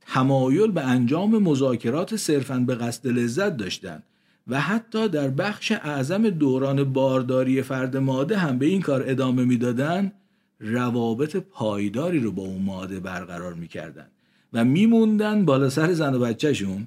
تمایل 0.00 0.70
به 0.70 0.80
انجام 0.80 1.38
مذاکرات 1.42 2.16
صرفا 2.16 2.58
به 2.58 2.74
قصد 2.74 3.06
لذت 3.06 3.56
داشتن 3.56 4.02
و 4.48 4.60
حتی 4.60 5.08
در 5.08 5.28
بخش 5.28 5.72
اعظم 5.72 6.30
دوران 6.30 6.92
بارداری 6.92 7.62
فرد 7.62 7.96
ماده 7.96 8.38
هم 8.38 8.58
به 8.58 8.66
این 8.66 8.80
کار 8.80 9.04
ادامه 9.06 9.44
می‌دادن 9.44 10.12
روابط 10.60 11.36
پایداری 11.36 12.20
رو 12.20 12.32
با 12.32 12.42
اون 12.42 12.62
ماده 12.62 13.00
برقرار 13.00 13.54
می‌کردن 13.54 14.06
و 14.52 14.64
میموندن 14.64 15.44
بالا 15.44 15.70
سر 15.70 15.92
زن 15.92 16.14
و 16.14 16.18
بچهشون 16.18 16.86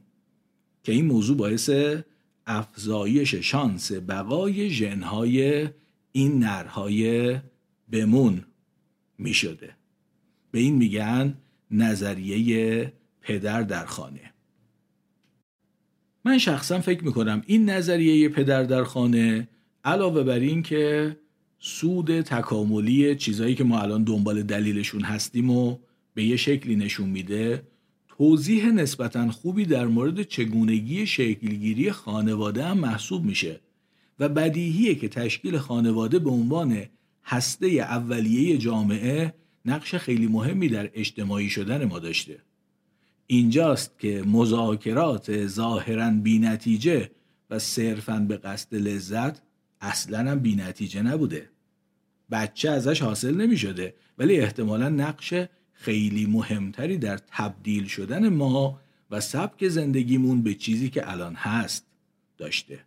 که 0.84 0.92
این 0.92 1.06
موضوع 1.06 1.38
باعث 1.38 1.70
افزایش 2.48 3.36
شانس 3.36 3.92
بقای 3.92 4.70
ژنهای 4.70 5.70
این 6.12 6.40
نرهای 6.40 7.38
بمون 7.92 8.46
می 9.18 9.34
شده 9.34 9.76
به 10.52 10.60
این 10.60 10.76
میگن 10.76 11.38
نظریه 11.72 12.94
پدر 13.22 13.62
در 13.62 13.86
خانه. 13.86 14.35
من 16.26 16.38
شخصا 16.38 16.82
فکر 16.82 17.04
می‌کنم 17.04 17.42
این 17.46 17.70
نظریه 17.70 18.30
پدر 18.30 18.64
در 18.64 18.84
خانه 18.84 19.48
علاوه 19.84 20.24
بر 20.24 20.40
این 20.40 20.64
که 20.64 21.18
سود 21.60 22.22
تکاملی 22.22 23.16
چیزایی 23.16 23.56
که 23.56 23.64
ما 23.64 23.80
الان 23.82 24.04
دنبال 24.04 24.44
دلیلشون 24.44 25.02
هستیم 25.02 25.50
و 25.50 25.78
به 26.14 26.24
یه 26.24 26.36
شکلی 26.36 26.76
نشون 26.76 27.10
میده 27.10 27.64
توضیح 28.08 28.72
نسبتا 28.72 29.32
خوبی 29.32 29.66
در 29.66 29.86
مورد 29.88 30.24
چگونگی 30.24 31.08
شکلگیری 31.08 31.92
خانواده 31.92 32.64
هم 32.64 32.78
محسوب 32.78 33.26
میشه 33.26 33.60
و 34.20 34.30
بدیهیه 34.30 34.96
که 34.96 35.08
تشکیل 35.08 35.58
خانواده 35.58 36.20
به 36.20 36.30
عنوان 36.30 36.84
هسته 37.24 37.68
اولیه 37.68 38.58
جامعه 38.58 39.34
نقش 39.66 39.96
خیلی 39.96 40.28
مهمی 40.28 40.70
در 40.70 40.90
اجتماعی 40.94 41.50
شدن 41.50 41.86
ما 41.86 42.00
داشته. 42.00 42.40
اینجاست 43.28 44.00
که 44.00 44.24
مذاکرات 44.28 45.48
ظاهرا 45.48 46.10
بینتیجه 46.10 47.12
و 47.50 47.60
صرفا 47.60 48.20
به 48.20 48.38
قصد 48.38 48.76
لذت 48.76 49.42
اصلا 49.82 50.32
هم 50.32 50.40
بینتیجه 50.40 51.02
نبوده. 51.02 51.50
بچه 52.32 52.70
ازش 52.70 53.02
حاصل 53.02 53.36
نمی 53.36 53.58
شده 53.58 53.94
ولی 54.18 54.40
احتمالا 54.40 54.90
نقش 54.90 55.34
خیلی 55.74 56.26
مهمتری 56.26 56.98
در 56.98 57.18
تبدیل 57.18 57.88
شدن 57.88 58.30
ما 58.30 58.80
و 59.12 59.22
سبک 59.22 59.68
زندگیمون 59.68 60.42
به 60.42 60.54
چیزی 60.54 60.90
که 60.90 61.12
الان 61.12 61.36
هست 61.36 61.86
داشته. 62.38 62.80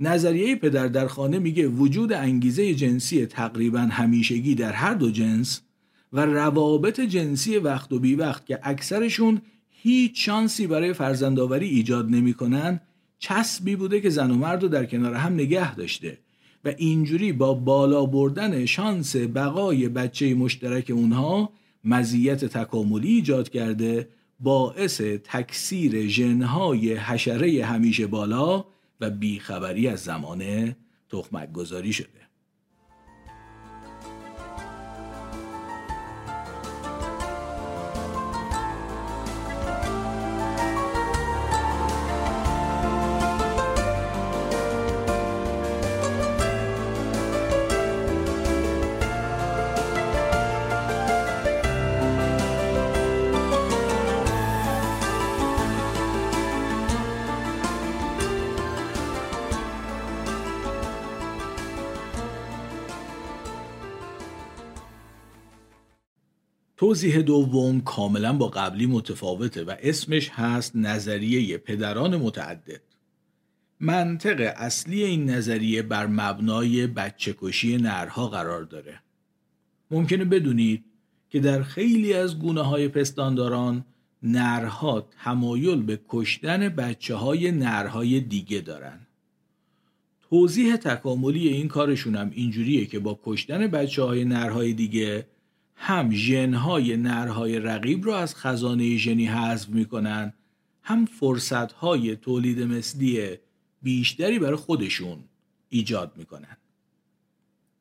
نظریه 0.00 0.56
پدر 0.56 0.86
در 0.88 1.06
خانه 1.06 1.38
میگه 1.38 1.66
وجود 1.66 2.12
انگیزه 2.12 2.74
جنسی 2.74 3.26
تقریبا 3.26 3.80
همیشگی 3.80 4.54
در 4.54 4.72
هر 4.72 4.94
دو 4.94 5.10
جنس 5.10 5.60
و 6.14 6.20
روابط 6.20 7.00
جنسی 7.00 7.56
وقت 7.56 7.92
و 7.92 7.98
بی 7.98 8.14
وقت 8.14 8.46
که 8.46 8.58
اکثرشون 8.62 9.42
هیچ 9.70 10.26
شانسی 10.26 10.66
برای 10.66 10.92
فرزندآوری 10.92 11.68
ایجاد 11.68 12.10
نمی‌کنن 12.10 12.80
چسبی 13.18 13.76
بوده 13.76 14.00
که 14.00 14.10
زن 14.10 14.30
و 14.30 14.34
مرد 14.34 14.62
رو 14.62 14.68
در 14.68 14.84
کنار 14.84 15.14
هم 15.14 15.34
نگه 15.34 15.74
داشته 15.74 16.18
و 16.64 16.72
اینجوری 16.78 17.32
با 17.32 17.54
بالا 17.54 18.06
بردن 18.06 18.66
شانس 18.66 19.16
بقای 19.16 19.88
بچه 19.88 20.34
مشترک 20.34 20.90
اونها 20.90 21.52
مزیت 21.84 22.44
تکاملی 22.44 23.08
ایجاد 23.08 23.48
کرده 23.48 24.08
باعث 24.40 25.00
تکثیر 25.00 26.08
ژنهای 26.08 26.94
حشره 26.94 27.64
همیشه 27.64 28.06
بالا 28.06 28.64
و 29.00 29.10
بیخبری 29.10 29.88
از 29.88 30.00
زمان 30.00 30.74
تخمک 31.10 31.52
گذاری 31.52 31.92
شده. 31.92 32.08
توضیح 66.84 67.20
دوم 67.20 67.80
کاملا 67.80 68.32
با 68.32 68.48
قبلی 68.48 68.86
متفاوته 68.86 69.64
و 69.64 69.74
اسمش 69.82 70.30
هست 70.30 70.76
نظریه 70.76 71.58
پدران 71.58 72.16
متعدد. 72.16 72.80
منطق 73.80 74.52
اصلی 74.56 75.04
این 75.04 75.30
نظریه 75.30 75.82
بر 75.82 76.06
مبنای 76.06 76.86
بچه 76.86 77.34
کشی 77.40 77.76
نرها 77.76 78.28
قرار 78.28 78.62
داره. 78.62 79.00
ممکنه 79.90 80.24
بدونید 80.24 80.84
که 81.30 81.40
در 81.40 81.62
خیلی 81.62 82.14
از 82.14 82.38
گونه 82.38 82.62
های 82.62 82.88
پستانداران 82.88 83.84
نرها 84.22 85.08
تمایل 85.24 85.82
به 85.82 86.00
کشتن 86.08 86.68
بچه 86.68 87.14
های 87.14 87.50
نرهای 87.50 88.20
دیگه 88.20 88.60
دارن. 88.60 89.00
توضیح 90.30 90.76
تکاملی 90.76 91.48
این 91.48 91.68
کارشون 91.68 92.16
هم 92.16 92.30
اینجوریه 92.34 92.86
که 92.86 92.98
با 92.98 93.20
کشتن 93.24 93.66
بچه 93.66 94.02
های 94.02 94.24
نرهای 94.24 94.72
دیگه 94.72 95.26
هم 95.76 96.10
ژنهای 96.10 96.96
نرهای 96.96 97.58
رقیب 97.58 98.04
رو 98.04 98.12
از 98.12 98.36
خزانه 98.36 98.96
ژنی 98.96 99.26
حذف 99.26 99.68
می‌کنن 99.68 100.32
هم 100.82 101.06
فرصتهای 101.06 102.16
تولید 102.16 102.62
مثلی 102.62 103.36
بیشتری 103.82 104.38
برای 104.38 104.56
خودشون 104.56 105.18
ایجاد 105.68 106.12
می‌کنن. 106.16 106.56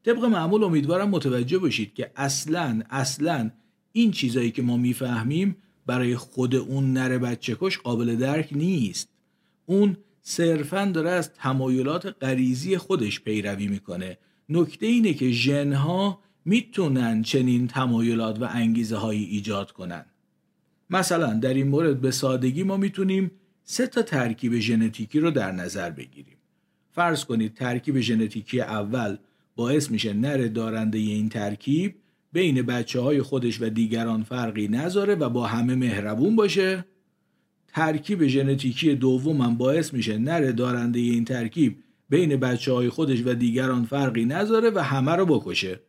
طبق 0.06 0.26
معمول 0.26 0.64
امیدوارم 0.64 1.10
متوجه 1.10 1.58
باشید 1.58 1.94
که 1.94 2.12
اصلا 2.16 2.84
اصلا 2.90 3.52
این 3.92 4.12
چیزایی 4.12 4.52
که 4.52 4.62
ما 4.62 4.78
می‌فهمیم 4.78 5.56
برای 5.86 6.16
خود 6.16 6.56
اون 6.56 6.94
نر 6.94 7.18
بچه 7.18 7.58
کش 7.60 7.78
قابل 7.78 8.16
درک 8.16 8.50
نیست. 8.52 9.10
اون 9.66 9.98
صرفا 10.22 10.86
داره 10.86 11.10
از 11.10 11.34
تمایلات 11.34 12.16
غریزی 12.22 12.78
خودش 12.78 13.22
پیروی 13.22 13.68
می‌کنه. 13.68 14.18
نکته 14.50 14.86
اینه 14.86 15.14
که 15.14 15.32
ژنها 15.32 16.20
می‌تونن 16.46 17.22
چنین 17.22 17.68
تمایلات 17.68 18.42
و 18.42 18.48
انگیزه 18.52 18.98
هایی 18.98 19.24
ایجاد 19.24 19.72
کنن. 19.72 20.06
مثلا 20.90 21.34
در 21.34 21.54
این 21.54 21.68
مورد 21.68 22.02
به 22.02 22.12
سادگی 22.12 22.64
ما 22.64 22.78
می‌تونیم 22.78 23.32
سه 23.64 23.88
تا 23.88 24.02
ترکیب 24.02 24.60
ژنتیکی 24.60 25.20
رو 25.20 25.32
در 25.32 25.52
نظر 25.52 25.90
بگیریم. 25.90 26.38
فرض 26.92 27.26
کنید 27.26 27.54
ترکیب 27.54 28.00
ژنتیکی 28.00 28.62
اول 28.62 29.18
باعث 29.56 29.92
میشه 29.92 30.14
نر 30.14 30.48
دارنده 30.48 30.98
این 30.98 31.30
ترکیب 31.30 31.96
بین 32.34 32.62
بچه 32.62 33.00
های 33.00 33.22
خودش 33.22 33.62
و 33.62 33.70
دیگران 33.70 34.24
فرقی 34.24 34.68
نذاره 34.68 35.16
و 35.16 35.30
با 35.30 35.48
همه 35.48 35.76
مهربون 35.76 36.36
باشه. 36.36 36.86
ترکیب 37.68 38.28
ژنتیکی 38.28 38.96
دوم 38.96 39.58
باعث 39.58 39.94
میشه 39.94 40.18
نر 40.18 40.52
دارنده 40.52 41.00
این 41.00 41.26
ترکیب 41.26 41.78
بین 42.10 42.36
بچه 42.36 42.74
های 42.74 42.90
خودش 42.90 43.22
و 43.26 43.34
دیگران 43.34 43.86
فرقی 43.86 44.26
نذاره 44.26 44.70
و 44.70 44.80
همه 44.80 45.12
رو 45.12 45.26
بکشه. 45.26 45.80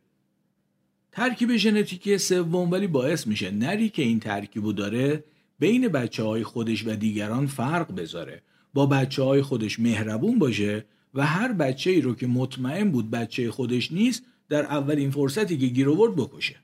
ترکیب 1.15 1.57
ژنتیکی 1.57 2.19
سوم 2.19 2.71
ولی 2.71 2.87
باعث 2.87 3.27
میشه 3.27 3.51
نری 3.51 3.89
که 3.89 4.03
این 4.03 4.21
ترکیبو 4.21 4.73
داره 4.73 5.25
بین 5.59 5.89
بچه 5.89 6.23
های 6.23 6.45
خودش 6.45 6.87
و 6.87 6.97
دیگران 6.97 7.47
فرق 7.47 7.95
بذاره. 7.95 8.43
با 8.75 8.87
بچه 8.87 9.23
های 9.23 9.43
خودش 9.43 9.81
مهربون 9.81 10.39
باشه 10.39 10.85
و 11.15 11.27
هر 11.27 11.53
بچه 11.53 11.91
ای 11.91 12.01
رو 12.01 12.15
که 12.15 12.27
مطمئن 12.27 12.91
بود 12.91 13.11
بچه 13.11 13.51
خودش 13.51 13.93
نیست 13.93 14.23
در 14.49 14.63
اولین 14.63 15.11
فرصتی 15.11 15.59
که 15.59 15.67
گیر 15.67 15.91
آورد 15.91 16.17
بکشه. 16.17 16.57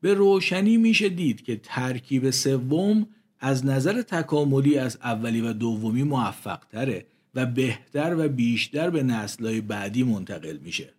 به 0.00 0.14
روشنی 0.14 0.76
میشه 0.76 1.08
دید 1.08 1.42
که 1.42 1.60
ترکیب 1.62 2.30
سوم 2.30 3.06
از 3.40 3.66
نظر 3.66 4.02
تکاملی 4.02 4.78
از 4.78 4.98
اولی 5.02 5.40
و 5.40 5.52
دومی 5.52 6.02
موفق 6.02 6.58
تره 6.72 7.06
و 7.34 7.46
بهتر 7.46 8.14
و 8.18 8.28
بیشتر 8.28 8.90
به 8.90 9.02
نسلهای 9.02 9.60
بعدی 9.60 10.02
منتقل 10.02 10.56
میشه. 10.56 10.92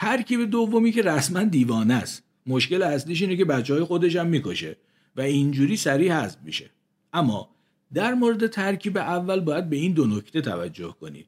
ترکیب 0.00 0.50
دومی 0.50 0.92
که 0.92 1.02
رسما 1.02 1.42
دیوانه 1.42 1.94
است. 1.94 2.22
مشکل 2.46 2.82
اصلیش 2.82 3.22
اینه 3.22 3.36
که 3.36 3.44
بچه 3.44 3.74
های 3.74 3.84
خودش 3.84 4.16
هم 4.16 4.26
می‌کشه 4.26 4.76
و 5.16 5.20
اینجوری 5.20 5.76
سریع 5.76 6.12
حذف 6.12 6.36
میشه. 6.44 6.70
اما 7.12 7.50
در 7.94 8.14
مورد 8.14 8.46
ترکیب 8.46 8.98
اول 8.98 9.40
باید 9.40 9.70
به 9.70 9.76
این 9.76 9.92
دو 9.92 10.06
نکته 10.06 10.40
توجه 10.40 10.96
کنید. 11.00 11.26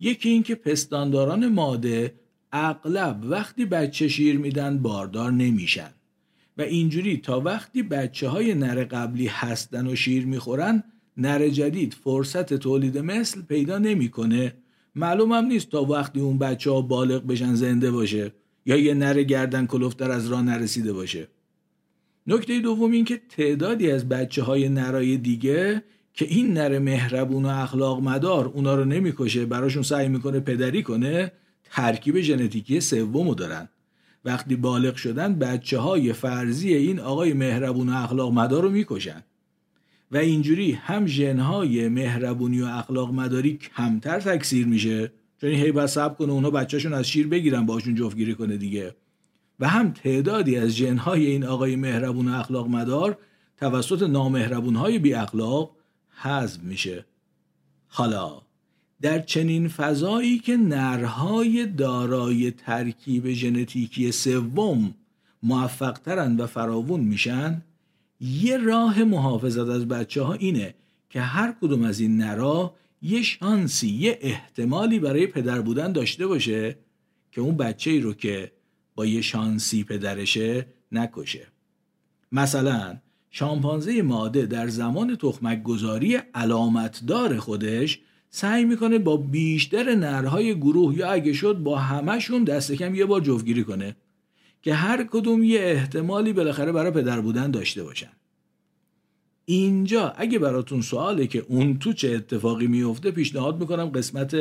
یکی 0.00 0.28
اینکه 0.28 0.54
پستانداران 0.54 1.48
ماده 1.48 2.14
اغلب 2.52 3.20
وقتی 3.24 3.64
بچه 3.64 4.08
شیر 4.08 4.38
میدن 4.38 4.78
باردار 4.78 5.32
نمیشن 5.32 5.90
و 6.58 6.62
اینجوری 6.62 7.16
تا 7.16 7.40
وقتی 7.40 7.82
بچه 7.82 8.28
های 8.28 8.54
نر 8.54 8.84
قبلی 8.84 9.26
هستن 9.26 9.86
و 9.86 9.94
شیر 9.94 10.26
می‌خورن 10.26 10.82
نر 11.16 11.48
جدید 11.48 11.94
فرصت 11.94 12.54
تولید 12.54 12.98
مثل 12.98 13.42
پیدا 13.42 13.78
نمی‌کنه 13.78 14.54
معلوم 14.98 15.32
هم 15.32 15.44
نیست 15.44 15.70
تا 15.70 15.84
وقتی 15.84 16.20
اون 16.20 16.38
بچه 16.38 16.70
ها 16.70 16.80
بالغ 16.80 17.26
بشن 17.26 17.54
زنده 17.54 17.90
باشه 17.90 18.32
یا 18.66 18.76
یه 18.76 18.94
نر 18.94 19.22
گردن 19.22 19.66
کلفتر 19.66 20.10
از 20.10 20.28
راه 20.28 20.42
نرسیده 20.42 20.92
باشه. 20.92 21.28
نکته 22.26 22.60
دوم 22.60 22.90
این 22.90 23.04
که 23.04 23.20
تعدادی 23.28 23.90
از 23.90 24.08
بچه 24.08 24.42
های 24.42 24.68
نرای 24.68 25.16
دیگه 25.16 25.82
که 26.14 26.24
این 26.24 26.52
نر 26.52 26.78
مهربون 26.78 27.44
و 27.44 27.48
اخلاق 27.48 28.00
مدار 28.00 28.46
اونا 28.46 28.74
رو 28.74 28.84
نمی‌کشه 28.84 29.46
براشون 29.46 29.82
سعی 29.82 30.08
می‌کنه 30.08 30.40
پدری 30.40 30.82
کنه 30.82 31.32
ترکیب 31.70 32.20
ژنتیکی 32.20 32.80
سومو 32.80 33.34
دارن. 33.34 33.68
وقتی 34.24 34.56
بالغ 34.56 34.96
شدن 34.96 35.38
بچه 35.38 35.78
های 35.78 36.12
فرضی 36.12 36.74
این 36.74 37.00
آقای 37.00 37.32
مهربون 37.32 37.88
و 37.88 37.92
اخلاق 37.92 38.32
مدار 38.32 38.62
رو 38.62 38.70
می‌کشن. 38.70 39.24
و 40.12 40.16
اینجوری 40.16 40.72
هم 40.72 41.06
ژنهای 41.06 41.88
مهربونی 41.88 42.60
و 42.60 42.66
اخلاق 42.66 43.12
مداری 43.12 43.56
کمتر 43.56 44.20
تکثیر 44.20 44.66
میشه. 44.66 45.12
چون 45.40 45.50
هی 45.50 45.72
باید 45.72 45.88
صبر 45.88 46.14
کنه 46.14 46.32
اونا 46.32 46.50
بچهشون 46.50 46.92
از 46.94 47.08
شیر 47.08 47.26
بگیرن 47.26 47.66
باشون 47.66 47.94
جفتگیری 47.94 48.34
کنه 48.34 48.56
دیگه. 48.56 48.94
و 49.60 49.68
هم 49.68 49.90
تعدادی 49.90 50.56
از 50.56 50.76
جنهای 50.76 51.26
این 51.26 51.44
آقای 51.44 51.76
مهربون 51.76 52.28
و 52.28 52.38
اخلاق 52.38 52.68
مدار 52.68 53.18
توسط 53.56 54.02
نامهربونهای 54.02 54.98
بی 54.98 55.14
اخلاق 55.14 55.76
حذف 56.10 56.62
میشه. 56.62 57.04
حالا 57.88 58.42
در 59.00 59.18
چنین 59.18 59.68
فضایی 59.68 60.38
که 60.38 60.56
نرهای 60.56 61.66
دارای 61.66 62.50
ترکیب 62.50 63.32
ژنتیکی 63.32 64.12
سوم 64.12 64.94
موفقترن 65.42 66.36
و 66.36 66.46
فراوون 66.46 67.00
میشن 67.00 67.62
یه 68.20 68.56
راه 68.56 69.04
محافظت 69.04 69.68
از 69.68 69.88
بچه 69.88 70.22
ها 70.22 70.32
اینه 70.32 70.74
که 71.10 71.20
هر 71.20 71.54
کدوم 71.60 71.82
از 71.82 72.00
این 72.00 72.16
نرا 72.16 72.74
یه 73.02 73.22
شانسی 73.22 73.88
یه 73.88 74.18
احتمالی 74.20 74.98
برای 74.98 75.26
پدر 75.26 75.60
بودن 75.60 75.92
داشته 75.92 76.26
باشه 76.26 76.78
که 77.32 77.40
اون 77.40 77.56
بچه 77.56 77.90
ای 77.90 78.00
رو 78.00 78.14
که 78.14 78.52
با 78.94 79.06
یه 79.06 79.20
شانسی 79.20 79.84
پدرشه 79.84 80.66
نکشه. 80.92 81.46
مثلا 82.32 82.98
شامپانزه 83.30 84.02
ماده 84.02 84.46
در 84.46 84.68
زمان 84.68 85.16
تخمک 85.16 85.62
گذاری 85.62 86.16
علامتدار 86.34 87.36
خودش 87.36 88.00
سعی 88.30 88.64
می‌کنه 88.64 88.98
با 88.98 89.16
بیشتر 89.16 89.94
نرهای 89.94 90.54
گروه 90.54 90.98
یا 90.98 91.10
اگه 91.10 91.32
شد 91.32 91.58
با 91.58 91.78
همشون 91.78 92.44
دست 92.44 92.72
کم 92.72 92.94
یه 92.94 93.06
بار 93.06 93.20
جفتگیری 93.20 93.64
کنه. 93.64 93.96
که 94.62 94.74
هر 94.74 95.04
کدوم 95.10 95.44
یه 95.44 95.60
احتمالی 95.60 96.32
بالاخره 96.32 96.72
برای 96.72 96.90
پدر 96.90 97.20
بودن 97.20 97.50
داشته 97.50 97.84
باشن. 97.84 98.12
اینجا 99.44 100.08
اگه 100.16 100.38
براتون 100.38 100.80
سواله 100.80 101.26
که 101.26 101.44
اون 101.48 101.78
تو 101.78 101.92
چه 101.92 102.08
اتفاقی 102.08 102.66
میفته 102.66 103.10
پیشنهاد 103.10 103.60
می‌کنم 103.60 103.84
قسمت 103.84 104.36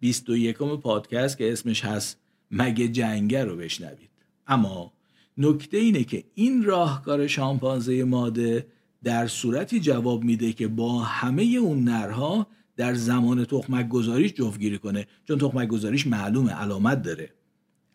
21 0.00 0.58
پادکست 0.58 1.38
که 1.38 1.52
اسمش 1.52 1.84
هست 1.84 2.18
مگه 2.50 2.88
جنگه 2.88 3.44
رو 3.44 3.56
بشنوید. 3.56 4.10
اما 4.46 4.92
نکته 5.38 5.76
اینه 5.76 6.04
که 6.04 6.24
این 6.34 6.64
راهکار 6.64 7.26
شامپانزه 7.26 8.04
ماده 8.04 8.66
در 9.04 9.26
صورتی 9.26 9.80
جواب 9.80 10.24
میده 10.24 10.52
که 10.52 10.68
با 10.68 10.98
همه 10.98 11.42
اون 11.42 11.84
نرها 11.84 12.46
در 12.76 12.94
زمان 12.94 13.44
تخمک 13.44 13.88
گذاریش 13.88 14.32
جفتگیری 14.32 14.78
کنه 14.78 15.06
چون 15.24 15.38
تخمک 15.38 15.68
گذاریش 15.68 16.06
معلومه 16.06 16.52
علامت 16.52 17.02
داره. 17.02 17.30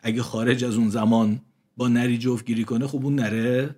اگه 0.04 0.22
خارج 0.22 0.64
از 0.64 0.76
اون 0.76 0.88
زمان 0.88 1.40
با 1.76 1.88
نری 1.88 2.18
جفتگیری 2.18 2.64
کنه 2.64 2.86
خب 2.86 3.04
اون 3.04 3.14
نره 3.14 3.76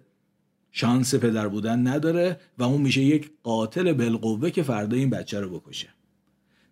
شانس 0.72 1.14
پدر 1.14 1.48
بودن 1.48 1.86
نداره 1.86 2.40
و 2.58 2.62
اون 2.62 2.82
میشه 2.82 3.02
یک 3.02 3.30
قاتل 3.42 3.92
بالقوه 3.92 4.50
که 4.50 4.62
فردا 4.62 4.96
این 4.96 5.10
بچه 5.10 5.40
رو 5.40 5.60
بکشه. 5.60 5.88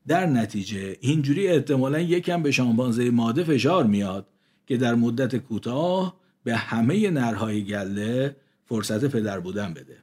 در 0.06 0.26
نتیجه 0.26 0.96
اینجوری 1.00 1.48
احتمالا 1.48 2.00
یکم 2.00 2.42
به 2.42 2.50
شامپانزه 2.50 3.10
ماده 3.10 3.44
فشار 3.44 3.86
میاد 3.86 4.28
که 4.66 4.76
در 4.76 4.94
مدت 4.94 5.36
کوتاه 5.36 6.20
به 6.44 6.56
همه 6.56 7.10
نرهای 7.10 7.64
گله 7.64 8.36
فرصت 8.64 9.04
پدر 9.04 9.40
بودن 9.40 9.74
بده. 9.74 9.98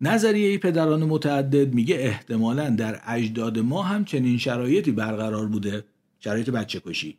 نظریه 0.00 0.58
پدران 0.58 1.04
متعدد 1.04 1.74
میگه 1.74 1.96
احتمالا 1.96 2.70
در 2.70 3.00
اجداد 3.06 3.58
ما 3.58 3.82
هم 3.82 4.04
چنین 4.04 4.38
شرایطی 4.38 4.92
برقرار 4.92 5.46
بوده 5.46 5.84
شرایط 6.18 6.50
بچه 6.50 6.80
کشی 6.80 7.18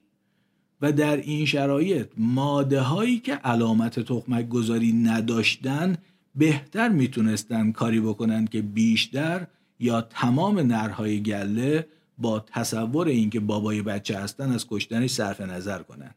و 0.82 0.92
در 0.92 1.18
این 1.18 1.46
شرایط 1.46 2.08
ماده 2.18 2.82
هایی 2.82 3.20
که 3.20 3.36
علامت 3.36 4.00
تخمک 4.00 4.50
گذاری 4.50 4.94
نداشتن 4.94 5.98
بهتر 6.36 6.90
می‌تونستن 6.90 7.72
کاری 7.72 8.00
بکنن 8.00 8.46
که 8.46 8.62
بیشتر 8.62 9.48
یا 9.80 10.02
تمام 10.02 10.60
نرهای 10.60 11.24
گله 11.24 11.88
با 12.18 12.40
تصور 12.40 13.08
اینکه 13.08 13.40
بابای 13.40 13.82
بچه 13.82 14.20
هستن 14.20 14.52
از 14.52 14.68
کشتنش 14.68 15.10
صرف 15.10 15.42
نظر 15.42 15.84
کنن. 15.84 16.12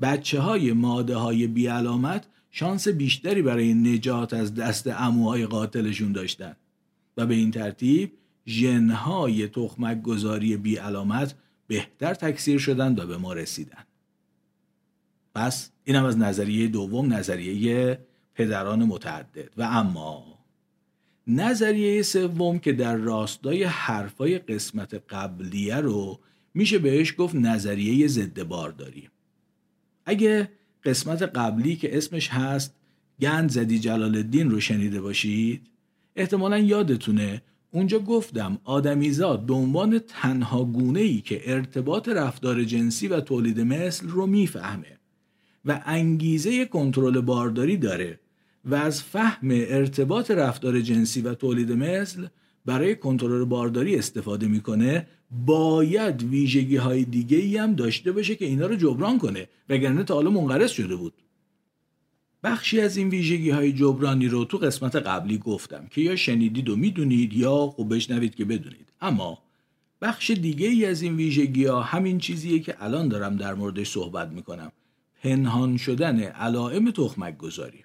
بچه 0.00 0.40
های 0.40 0.72
ماده 0.72 1.16
های 1.16 1.46
بی 1.46 1.66
علامت 1.66 2.26
شانس 2.50 2.88
بیشتری 2.88 3.42
برای 3.42 3.74
نجات 3.74 4.34
از 4.34 4.54
دست 4.54 4.86
اموهای 4.86 5.46
قاتلشون 5.46 6.12
داشتن 6.12 6.56
و 7.16 7.26
به 7.26 7.34
این 7.34 7.50
ترتیب 7.50 8.12
ژنهای 8.46 9.48
تخمک 9.48 10.02
گذاری 10.02 10.56
بی 10.56 10.76
علامت 10.76 11.34
بهتر 11.66 12.14
تکثیر 12.14 12.58
شدن 12.58 12.92
و 12.92 13.06
به 13.06 13.16
ما 13.16 13.32
رسیدن. 13.32 13.84
پس 15.34 15.70
اینم 15.84 16.04
از 16.04 16.18
نظریه 16.18 16.68
دوم 16.68 17.12
نظریه 17.12 17.98
پدران 18.34 18.84
متعدد. 18.84 19.50
و 19.56 19.62
اما 19.62 20.38
نظریه 21.26 22.02
سوم 22.02 22.58
که 22.58 22.72
در 22.72 22.96
راستای 22.96 23.64
حرفای 23.64 24.38
قسمت 24.38 24.94
قبلیه 24.94 25.76
رو 25.76 26.20
میشه 26.54 26.78
بهش 26.78 27.14
گفت 27.18 27.34
نظریه 27.34 28.06
ضد 28.06 28.42
بارداری. 28.42 29.08
اگه 30.06 30.50
قسمت 30.84 31.22
قبلی 31.22 31.76
که 31.76 31.96
اسمش 31.96 32.28
هست 32.28 32.74
گند 33.20 33.50
زدی 33.50 33.78
جلال 33.78 34.16
الدین 34.16 34.50
رو 34.50 34.60
شنیده 34.60 35.00
باشید 35.00 35.66
احتمالا 36.16 36.58
یادتونه 36.58 37.42
اونجا 37.74 37.98
گفتم 37.98 38.58
آدمیزاد 38.64 39.46
به 39.46 39.54
عنوان 39.54 39.98
تنها 39.98 40.64
گونه 40.64 41.00
ای 41.00 41.20
که 41.20 41.52
ارتباط 41.52 42.08
رفتار 42.08 42.64
جنسی 42.64 43.08
و 43.08 43.20
تولید 43.20 43.60
مثل 43.60 44.08
رو 44.08 44.26
می‌فهمه 44.26 44.98
و 45.64 45.82
انگیزه 45.86 46.64
کنترل 46.64 47.20
بارداری 47.20 47.76
داره 47.76 48.20
و 48.64 48.74
از 48.74 49.02
فهم 49.02 49.48
ارتباط 49.50 50.30
رفتار 50.30 50.80
جنسی 50.80 51.20
و 51.20 51.34
تولید 51.34 51.72
مثل 51.72 52.26
برای 52.64 52.96
کنترل 52.96 53.44
بارداری 53.44 53.96
استفاده 53.96 54.46
می‌کنه 54.46 55.06
باید 55.30 56.22
ویژگی 56.22 56.76
های 56.76 57.04
دیگه 57.04 57.38
ای 57.38 57.56
هم 57.56 57.74
داشته 57.74 58.12
باشه 58.12 58.34
که 58.34 58.44
اینا 58.44 58.66
رو 58.66 58.76
جبران 58.76 59.18
کنه 59.18 59.48
وگرنه 59.68 60.04
تا 60.04 60.14
حالا 60.14 60.30
منقرض 60.30 60.70
شده 60.70 60.96
بود. 60.96 61.12
بخشی 62.44 62.80
از 62.80 62.96
این 62.96 63.08
ویژگی 63.08 63.50
های 63.50 63.72
جبرانی 63.72 64.28
رو 64.28 64.44
تو 64.44 64.58
قسمت 64.58 64.96
قبلی 64.96 65.38
گفتم 65.38 65.86
که 65.90 66.00
یا 66.00 66.16
شنیدید 66.16 66.68
و 66.68 66.76
می‌دونید 66.76 67.32
یا 67.32 67.56
خوب 67.56 67.94
بشنوید 67.94 68.34
که 68.34 68.44
بدونید. 68.44 68.88
اما 69.00 69.38
بخش 70.02 70.30
دیگه 70.30 70.68
ای 70.68 70.86
از 70.86 71.02
این 71.02 71.16
ویژگی 71.16 71.64
ها 71.64 71.82
همین 71.82 72.18
چیزیه 72.18 72.58
که 72.58 72.76
الان 72.80 73.08
دارم 73.08 73.36
در 73.36 73.54
موردش 73.54 73.90
صحبت 73.90 74.28
می‌کنم. 74.28 74.72
پنهان 75.22 75.76
شدن 75.76 76.20
علائم 76.20 76.90
تخمک 76.90 77.38
گذاری 77.38 77.84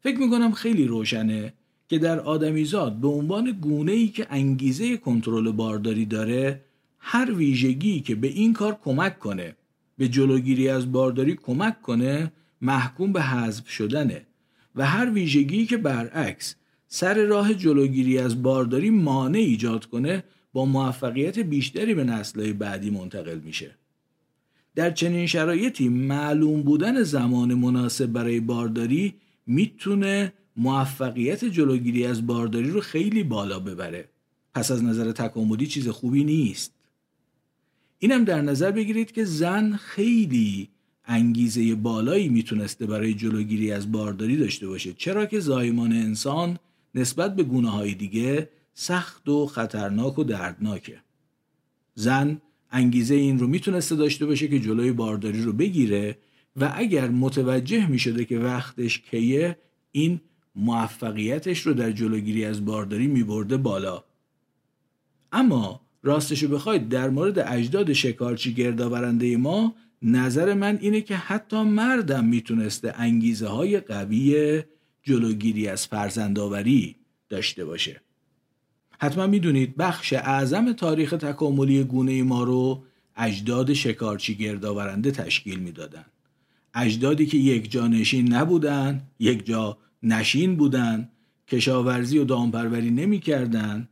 فکر 0.00 0.18
می‌کنم 0.18 0.52
خیلی 0.52 0.84
روشنه 0.84 1.52
که 1.88 1.98
در 1.98 2.20
آدمیزاد 2.20 2.92
به 2.96 3.08
عنوان 3.08 3.58
گونه 3.60 3.92
ای 3.92 4.08
که 4.08 4.26
انگیزه 4.30 4.96
کنترل 4.96 5.52
بارداری 5.52 6.06
داره 6.06 6.64
هر 6.98 7.32
ویژگی 7.32 8.00
که 8.00 8.14
به 8.14 8.28
این 8.28 8.52
کار 8.52 8.78
کمک 8.84 9.18
کنه 9.18 9.56
به 9.98 10.08
جلوگیری 10.08 10.68
از 10.68 10.92
بارداری 10.92 11.34
کمک 11.34 11.82
کنه 11.82 12.32
محکوم 12.60 13.12
به 13.12 13.22
حذف 13.22 13.68
شدنه 13.68 14.26
و 14.74 14.86
هر 14.86 15.10
ویژگی 15.10 15.66
که 15.66 15.76
برعکس 15.76 16.54
سر 16.88 17.14
راه 17.14 17.54
جلوگیری 17.54 18.18
از 18.18 18.42
بارداری 18.42 18.90
مانع 18.90 19.38
ایجاد 19.38 19.84
کنه 19.84 20.24
با 20.52 20.64
موفقیت 20.64 21.38
بیشتری 21.38 21.94
به 21.94 22.04
نسلهای 22.04 22.52
بعدی 22.52 22.90
منتقل 22.90 23.38
میشه. 23.38 23.74
در 24.74 24.90
چنین 24.90 25.26
شرایطی 25.26 25.88
معلوم 25.88 26.62
بودن 26.62 27.02
زمان 27.02 27.54
مناسب 27.54 28.06
برای 28.06 28.40
بارداری 28.40 29.14
می‌تونه 29.46 30.32
موفقیت 30.56 31.44
جلوگیری 31.44 32.06
از 32.06 32.26
بارداری 32.26 32.70
رو 32.70 32.80
خیلی 32.80 33.22
بالا 33.22 33.60
ببره. 33.60 34.08
پس 34.54 34.70
از 34.70 34.84
نظر 34.84 35.12
تکاملی 35.12 35.66
چیز 35.66 35.88
خوبی 35.88 36.24
نیست. 36.24 36.74
اینم 37.98 38.24
در 38.24 38.42
نظر 38.42 38.70
بگیرید 38.70 39.12
که 39.12 39.24
زن 39.24 39.76
خیلی 39.76 40.69
انگیزه 41.12 41.74
بالایی 41.74 42.28
می‌تونسته 42.28 42.86
برای 42.86 43.14
جلوگیری 43.14 43.72
از 43.72 43.92
بارداری 43.92 44.36
داشته 44.36 44.68
باشه. 44.68 44.92
چرا 44.92 45.26
که 45.26 45.40
زایمان 45.40 45.92
انسان 45.92 46.58
نسبت 46.94 47.36
به 47.36 47.42
گونه 47.42 47.70
های 47.70 47.94
دیگه 47.94 48.48
سخت 48.74 49.28
و 49.28 49.46
خطرناک 49.46 50.18
و 50.18 50.24
دردناکه. 50.24 50.98
زن 51.94 52.40
انگیزه 52.70 53.14
این 53.14 53.38
رو 53.38 53.46
می‌تونسته 53.46 53.96
داشته 53.96 54.26
باشه 54.26 54.48
که 54.48 54.60
جلوی 54.60 54.92
بارداری 54.92 55.42
رو 55.42 55.52
بگیره 55.52 56.18
و 56.56 56.72
اگر 56.74 57.08
متوجه 57.08 57.86
می‌شده 57.86 58.24
که 58.24 58.38
وقتش 58.38 58.98
کیه 58.98 59.58
این 59.92 60.20
موفقیتش 60.54 61.60
رو 61.60 61.72
در 61.72 61.92
جلوگیری 61.92 62.44
از 62.44 62.64
بارداری 62.64 63.06
میبرده 63.06 63.56
بالا. 63.56 64.04
اما 65.32 65.80
راستشو 66.02 66.48
بخواید 66.48 66.88
در 66.88 67.10
مورد 67.10 67.38
اجداد 67.38 67.92
شکارچی 67.92 68.54
گردآورنده 68.54 69.36
ما 69.36 69.74
نظر 70.02 70.54
من 70.54 70.78
اینه 70.80 71.00
که 71.00 71.16
حتی 71.16 71.62
مردم 71.62 72.24
می‌تونسته 72.24 72.94
انگیزه 72.96 73.48
های 73.48 73.80
قوی 73.80 74.62
جلوگیری 75.02 75.68
از 75.68 75.86
فرزندآوری 75.86 76.96
داشته 77.28 77.64
باشه. 77.64 78.00
حتما 78.98 79.26
می‌دونید 79.26 79.76
بخش 79.76 80.12
اعظم 80.12 80.72
تاریخ 80.72 81.10
تکاملی 81.10 81.84
گونه 81.84 82.22
ما 82.22 82.44
رو 82.44 82.82
اجداد 83.16 83.72
شکارچی 83.72 84.34
گردآورنده 84.34 85.10
تشکیل 85.10 85.58
می‌دادن. 85.58 86.04
اجدادی 86.74 87.26
که 87.26 87.38
یک 87.38 87.70
جا 87.70 87.86
نشین 87.86 88.32
نبودن 88.32 89.02
یک 89.18 89.46
جا 89.46 89.78
نشین 90.02 90.56
بودن 90.56 91.08
کشاورزی 91.48 92.18
و 92.18 92.24
دامپروری 92.24 92.90
نمی‌کردن. 92.90 93.88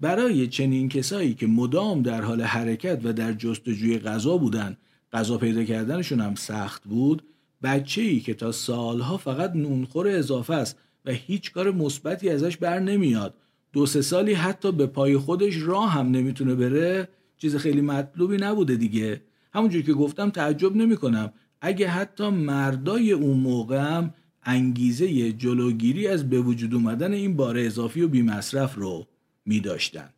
برای 0.00 0.46
چنین 0.46 0.88
کسایی 0.88 1.34
که 1.34 1.46
مدام 1.46 2.02
در 2.02 2.22
حال 2.22 2.42
حرکت 2.42 3.00
و 3.04 3.12
در 3.12 3.32
جستجوی 3.32 3.98
غذا 3.98 4.36
بودن 4.36 4.76
غذا 5.12 5.38
پیدا 5.38 5.64
کردنشون 5.64 6.20
هم 6.20 6.34
سخت 6.34 6.84
بود. 6.84 7.22
بچه 7.62 8.02
ای 8.02 8.20
که 8.20 8.34
تا 8.34 8.52
سالها 8.52 9.16
فقط 9.16 9.52
نونخور 9.54 10.08
اضافه 10.08 10.54
است 10.54 10.78
و 11.04 11.10
هیچ 11.12 11.52
کار 11.52 11.70
مثبتی 11.70 12.28
ازش 12.28 12.56
بر 12.56 12.78
نمیاد. 12.78 13.34
دو 13.72 13.86
سه 13.86 14.02
سالی 14.02 14.32
حتی 14.32 14.72
به 14.72 14.86
پای 14.86 15.16
خودش 15.16 15.56
راه 15.56 15.92
هم 15.92 16.10
نمی‌تونه 16.10 16.54
بره 16.54 17.08
چیز 17.38 17.56
خیلی 17.56 17.80
مطلوبی 17.80 18.36
نبوده 18.36 18.76
دیگه. 18.76 19.20
همونجور 19.54 19.82
که 19.82 19.92
گفتم 19.92 20.30
تعجب 20.30 20.76
نمی 20.76 20.96
کنم 20.96 21.32
اگه 21.60 21.88
حتی 21.88 22.28
مردای 22.28 23.12
اون 23.12 23.38
موقع 23.38 23.78
هم 23.78 24.14
انگیزه 24.44 25.32
جلوگیری 25.32 26.08
از 26.08 26.30
به 26.30 26.40
وجود 26.40 26.74
اومدن 26.74 27.12
این 27.12 27.36
بار 27.36 27.58
اضافی 27.58 28.02
و 28.02 28.08
بیمصرف 28.08 28.74
رو 28.74 29.06
می 29.46 29.60
داشتن. 29.60 30.08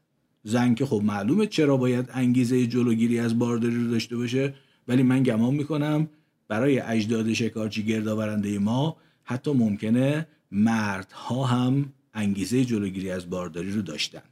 زن 0.42 0.74
که 0.74 0.86
خب 0.86 1.02
معلومه 1.04 1.46
چرا 1.46 1.76
باید 1.76 2.10
انگیزه 2.12 2.66
جلوگیری 2.66 3.18
از 3.18 3.38
بارداری 3.38 3.84
رو 3.84 3.90
داشته 3.90 4.16
باشه. 4.16 4.54
ولی 4.88 5.02
من 5.02 5.22
گمان 5.22 5.54
می‌کنم 5.54 6.08
برای 6.48 6.80
اجداد 6.80 7.32
شکارچی 7.32 7.84
گردآورنده 7.84 8.58
ما 8.58 8.96
حتی 9.24 9.52
ممکنه 9.52 10.26
مردها 10.52 11.44
هم 11.44 11.92
انگیزه 12.14 12.64
جلوگیری 12.64 13.10
از 13.10 13.30
بارداری 13.30 13.72
رو 13.72 13.82
داشتن. 13.82 14.22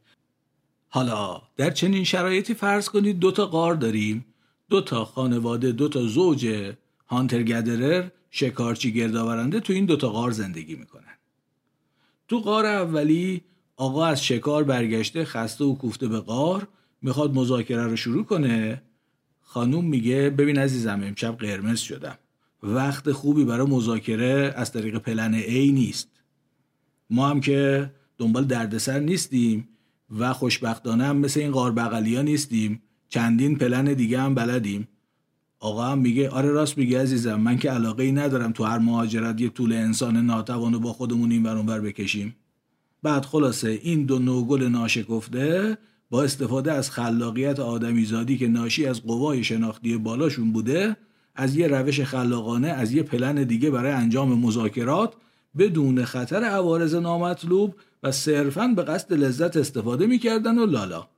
حالا 0.89 1.43
در 1.57 1.71
چنین 1.71 2.05
شرایطی 2.05 2.55
فرض 2.55 2.89
کنید 2.89 3.19
دو 3.19 3.31
تا 3.31 3.47
قار 3.47 3.75
داریم. 3.75 4.25
دو 4.71 4.81
تا 4.81 5.05
خانواده 5.05 5.73
دو 5.73 5.89
تا 5.89 6.07
زوج 6.07 6.73
هانتر 7.07 7.43
گدرر 7.43 8.09
شکارچی 8.31 8.93
گردآورنده 8.93 9.61
تو 9.61 9.73
این 9.73 9.85
دو 9.85 9.97
تا 9.97 10.09
غار 10.09 10.31
زندگی 10.31 10.75
می‌کنن. 10.75 11.17
تو 12.29 12.41
غار 12.41 12.67
اولی 12.67 13.43
آقا 13.77 14.07
از 14.07 14.25
شکار 14.25 14.65
برگشته 14.65 15.25
خسته 15.25 15.65
و 15.65 15.75
کوفته 15.75 16.09
به 16.09 16.21
غار 16.21 16.69
می‌خواد 17.03 17.35
مذاکره 17.35 17.87
رو 17.87 17.97
شروع 17.97 18.25
کنه. 18.25 18.83
خانوم 19.53 19.85
میگه 19.85 20.31
ببین 20.31 20.59
عزیزم 20.59 21.01
امشب 21.05 21.37
قرمز 21.37 21.81
شدم. 21.81 22.19
وقت 22.63 23.13
خوبی 23.13 23.45
برای 23.45 23.67
مذاکره 23.67 24.55
از 24.57 24.73
طریق 24.73 24.99
پلن 24.99 25.43
A 25.43 25.51
نیست. 25.51 26.09
ما 27.11 27.29
هم 27.29 27.41
که 27.41 27.91
دنبال 28.19 28.45
دردسر 28.45 29.01
نیستیم 29.01 29.69
و 30.19 30.33
خوشبختانه 30.33 31.05
هم 31.05 31.17
مثل 31.17 31.41
این 31.41 31.51
غار 31.51 31.73
بغلی 31.73 32.23
نیستیم. 32.23 32.83
چندین 33.09 33.59
پلن 33.59 33.85
دیگه 33.85 34.21
هم 34.21 34.35
بلدیم. 34.35 34.89
آقا 35.59 35.85
هم 35.85 35.99
میگه 35.99 36.29
آره 36.29 36.51
راست 36.51 36.79
میگه 36.79 37.03
عزیزم 37.03 37.41
من 37.41 37.59
که 37.59 37.71
علاقه 37.71 38.03
ای 38.03 38.13
ندارم 38.13 38.53
تو 38.53 38.65
هر 38.65 38.79
مهاجرت 38.79 39.41
یه 39.41 39.49
طول 39.49 39.73
انسان 39.73 40.17
ناتوانو 40.17 40.79
با 40.79 40.93
خودمون 40.93 41.33
این 41.33 41.43
بر 41.43 41.81
بکشیم. 41.81 42.37
بعد 43.03 43.25
خلاصه 43.25 43.69
این 43.69 44.05
دو 44.05 44.19
نوگل 44.19 44.63
ناشکفته 44.63 45.79
با 46.13 46.23
استفاده 46.23 46.73
از 46.73 46.91
خلاقیت 46.91 47.61
آدمیزادی 47.61 48.39
که 48.39 48.49
ناشی 48.49 48.87
از 48.87 49.03
قوای 49.03 49.45
شناختی 49.45 49.97
بالاشون 49.97 50.53
بوده 50.53 50.97
از 51.35 51.57
یه 51.57 51.67
روش 51.69 52.01
خلاقانه 52.01 52.69
از 52.69 52.93
یه 52.93 53.03
پلن 53.03 53.45
دیگه 53.45 53.71
برای 53.71 53.93
انجام 53.93 54.39
مذاکرات 54.39 55.15
بدون 55.59 56.05
خطر 56.05 56.45
عوارض 56.45 56.95
نامطلوب 56.95 57.75
و 58.03 58.13
صرفا 58.13 58.67
به 58.67 58.83
قصد 58.83 59.13
لذت 59.13 59.57
استفاده 59.57 60.07
می‌کردن 60.07 60.59
و 60.59 60.67
لالا. 60.67 61.09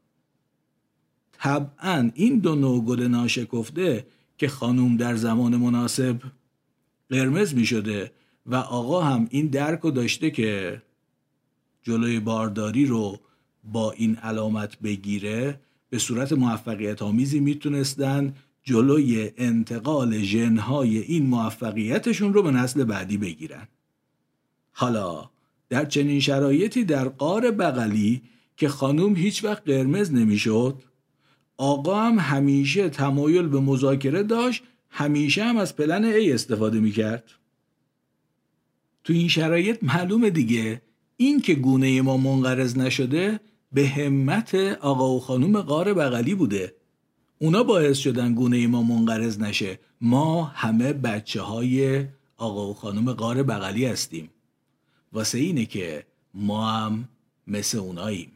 طبعا 1.32 2.10
این 2.14 2.38
دو 2.38 2.54
نوگل 2.54 3.02
ناشکفته 3.02 4.06
که 4.38 4.48
خانوم 4.48 4.96
در 4.96 5.16
زمان 5.16 5.56
مناسب 5.56 6.16
قرمز 7.10 7.54
می 7.54 7.66
شده 7.66 8.12
و 8.46 8.54
آقا 8.54 9.02
هم 9.02 9.26
این 9.30 9.46
درک 9.46 9.80
رو 9.80 9.90
داشته 9.90 10.30
که 10.30 10.82
جلوی 11.82 12.20
بارداری 12.20 12.86
رو 12.86 13.20
با 13.72 13.92
این 13.92 14.16
علامت 14.16 14.78
بگیره 14.78 15.60
به 15.90 15.98
صورت 15.98 16.32
موفقیت 16.32 17.02
آمیزی 17.02 17.40
می‌تونستن 17.40 18.34
جلوی 18.62 19.30
انتقال 19.36 20.22
ژنهای 20.22 20.98
این 20.98 21.26
موفقیتشون 21.26 22.34
رو 22.34 22.42
به 22.42 22.50
نسل 22.50 22.84
بعدی 22.84 23.16
بگیرن. 23.16 23.68
حالا 24.72 25.30
در 25.68 25.84
چنین 25.84 26.20
شرایطی 26.20 26.84
در 26.84 27.08
قار 27.08 27.50
بغلی 27.50 28.22
که 28.56 28.68
خانوم 28.68 29.16
هیچ 29.16 29.44
وقت 29.44 29.62
قرمز 29.68 30.12
نمی‌شد 30.12 30.82
آقا 31.56 32.00
هم 32.00 32.18
همیشه 32.18 32.88
تمایل 32.88 33.48
به 33.48 33.60
مذاکره 33.60 34.22
داشت 34.22 34.62
همیشه 34.90 35.44
هم 35.44 35.56
از 35.56 35.76
پلن 35.76 36.12
A 36.12 36.34
استفاده 36.34 36.80
می‌کرد. 36.80 37.30
تو 39.04 39.12
این 39.12 39.28
شرایط 39.28 39.82
معلومه 39.82 40.30
دیگه 40.30 40.82
این 41.16 41.40
که 41.40 41.54
گونه 41.54 42.02
ما 42.02 42.16
منقرض 42.16 42.78
نشده 42.78 43.40
به 43.74 43.88
همت 43.88 44.54
آقا 44.80 45.16
و 45.16 45.20
خانوم 45.20 45.60
قار 45.60 45.94
بغلی 45.94 46.34
بوده. 46.34 46.74
اونا 47.38 47.62
باعث 47.62 47.98
شدن 47.98 48.34
گونه 48.34 48.66
ما 48.66 48.82
منقرض 48.82 49.40
نشه. 49.40 49.78
ما 50.00 50.44
همه 50.44 50.92
بچه 50.92 51.42
های 51.42 52.06
آقا 52.36 52.70
و 52.70 52.74
خانوم 52.74 53.12
قار 53.12 53.42
بغلی 53.42 53.86
هستیم. 53.86 54.30
واسه 55.12 55.38
اینه 55.38 55.66
که 55.66 56.06
ما 56.34 56.70
هم 56.70 57.08
مثل 57.46 57.78
اوناییم. 57.78 58.33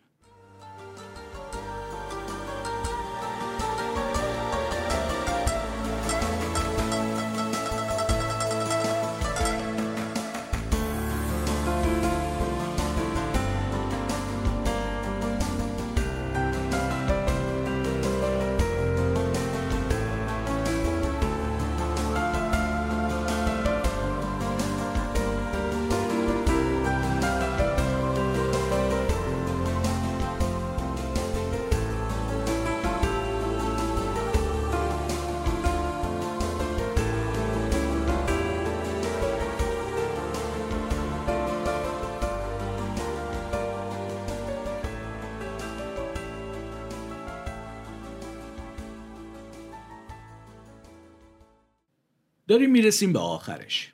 می‌رسیم 52.89 53.13
به 53.13 53.19
آخرش. 53.19 53.93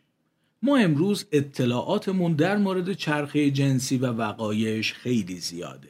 ما 0.62 0.76
امروز 0.76 1.26
اطلاعاتمون 1.32 2.32
در 2.32 2.56
مورد 2.56 2.92
چرخه 2.92 3.50
جنسی 3.50 3.98
و 3.98 4.06
وقایش 4.06 4.92
خیلی 4.92 5.40
زیاده 5.40 5.88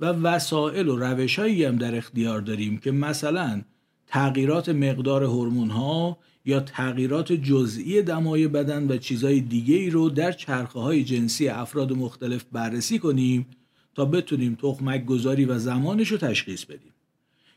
و 0.00 0.06
وسایل 0.06 0.88
و 0.88 0.96
روشهایی 0.96 1.64
هم 1.64 1.76
در 1.76 1.94
اختیار 1.96 2.40
داریم 2.40 2.78
که 2.78 2.90
مثلا 2.90 3.62
تغییرات 4.06 4.68
مقدار 4.68 5.24
هورمون 5.24 5.70
ها 5.70 6.18
یا 6.44 6.60
تغییرات 6.60 7.32
جزئی 7.32 8.02
دمای 8.02 8.48
بدن 8.48 8.88
و 8.88 8.96
چیزهای 8.96 9.40
دیگه 9.40 9.74
ای 9.74 9.90
رو 9.90 10.10
در 10.10 10.32
چرخه 10.32 10.80
های 10.80 11.04
جنسی 11.04 11.48
افراد 11.48 11.92
مختلف 11.92 12.44
بررسی 12.52 12.98
کنیم 12.98 13.46
تا 13.94 14.04
بتونیم 14.04 14.54
تخمک 14.54 15.04
گذاری 15.04 15.44
و 15.44 15.58
زمانش 15.58 16.08
رو 16.08 16.18
تشخیص 16.18 16.64
بدیم. 16.64 16.92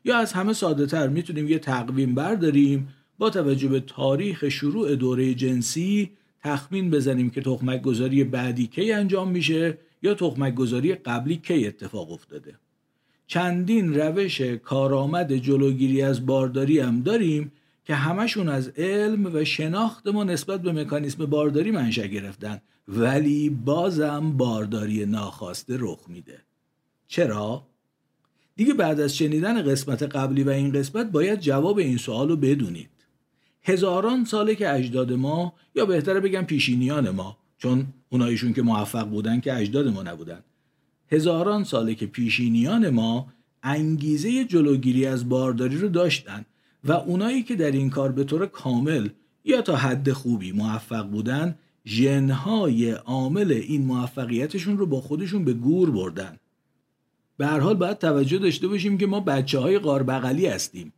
یا 0.06 0.18
از 0.18 0.34
همه 0.34 0.54
ساده 0.54 0.86
تر 0.86 1.08
می‌تونیم 1.08 1.48
یه 1.48 1.60
تقویم 1.60 2.16
برداریم 2.16 2.88
با 3.18 3.30
توجه 3.30 3.68
به 3.68 3.80
تاریخ 3.80 4.50
شروع 4.50 4.96
دوره 4.96 5.34
جنسی 5.34 6.12
تخمین 6.44 6.90
بزنیم 6.90 7.30
که 7.30 7.42
تخمک 7.42 7.82
گذاری 7.82 8.24
بعدی 8.24 8.68
کی 8.68 8.92
انجام 8.92 9.32
میشه 9.32 9.78
یا 10.02 10.14
تخمک 10.14 10.56
گذاری 10.56 10.96
قبلی 10.96 11.38
کی 11.38 11.68
اتفاق 11.68 12.12
افتاده. 12.12 12.56
چندین 13.28 13.94
روش 13.94 14.42
کارآمد 14.42 15.34
جلوگیری 15.36 16.02
از 16.02 16.26
بارداری 16.26 16.80
هم 16.80 17.02
داریم 17.02 17.52
که 17.86 17.96
همشون 17.96 18.50
از 18.50 18.68
علم 18.68 19.36
و 19.36 19.44
شناخت 19.44 20.08
ما 20.08 20.24
نسبت 20.24 20.62
به 20.62 20.72
مکانیسم 20.72 21.26
بارداری 21.26 21.72
منشأ 21.72 22.06
گرفتن 22.06 22.62
ولی 22.88 23.50
بازم 23.50 24.38
بارداری 24.38 25.06
ناخواسته 25.06 25.78
رخ 25.80 26.00
میده. 26.08 26.42
چرا؟ 27.08 27.68
دیگه 28.56 28.74
بعد 28.74 29.00
از 29.00 29.18
شنیدن 29.18 29.62
قسمت 29.62 30.04
قبلی 30.04 30.44
و 30.44 30.50
این 30.50 30.72
قسمت 30.72 31.12
باید 31.12 31.40
جواب 31.40 31.78
این 31.78 31.98
سوال 31.98 32.30
رو 32.30 32.36
بدونید 32.36 32.90
هزاران 33.68 34.26
ساله 34.26 34.56
که 34.56 34.74
اجداد 34.74 35.14
ما 35.14 35.54
یا 35.76 35.86
بهتره 35.86 36.20
بگم 36.20 36.42
پیشینیان 36.42 37.10
ما 37.10 37.38
چون 37.58 37.88
اونایشون 38.10 38.54
که 38.54 38.62
موفق 38.62 39.04
بودن 39.04 39.40
که 39.40 39.58
اجداد 39.58 39.88
ما 39.88 40.04
نبودن. 40.04 40.40
هزاران 41.12 41.64
ساله 41.64 41.96
که 41.96 42.06
پیشینیان 42.06 42.90
ما 42.90 43.28
انگیزه 43.64 44.46
جلوگیری 44.46 45.06
از 45.06 45.30
بارداری 45.30 45.78
رو 45.78 45.90
داشتن 45.90 46.46
و 46.84 46.92
اونایی 46.92 47.44
که 47.44 47.56
در 47.56 47.72
این 47.72 47.90
کار 47.90 48.12
به 48.12 48.24
طور 48.24 48.46
کامل 48.46 49.10
یا 49.46 49.62
تا 49.62 49.76
حد 49.76 50.12
خوبی 50.12 50.52
موفق 50.52 51.08
بودن 51.08 51.56
ژنهای 51.86 52.92
عامل 52.92 53.52
این 53.52 53.86
موفقیتشون 53.86 54.78
رو 54.78 54.86
با 54.86 55.02
خودشون 55.02 55.46
به 55.46 55.54
گور 55.54 55.92
بردن. 55.92 56.38
به 57.38 57.48
هر 57.48 57.60
حال 57.60 57.76
باید 57.76 57.98
توجه 57.98 58.38
داشته 58.38 58.68
باشیم 58.68 58.98
که 58.98 59.06
ما 59.06 59.20
بچه 59.20 59.60
های 59.60 59.80
قاربغلی 59.80 60.46
هستیم. 60.46 60.94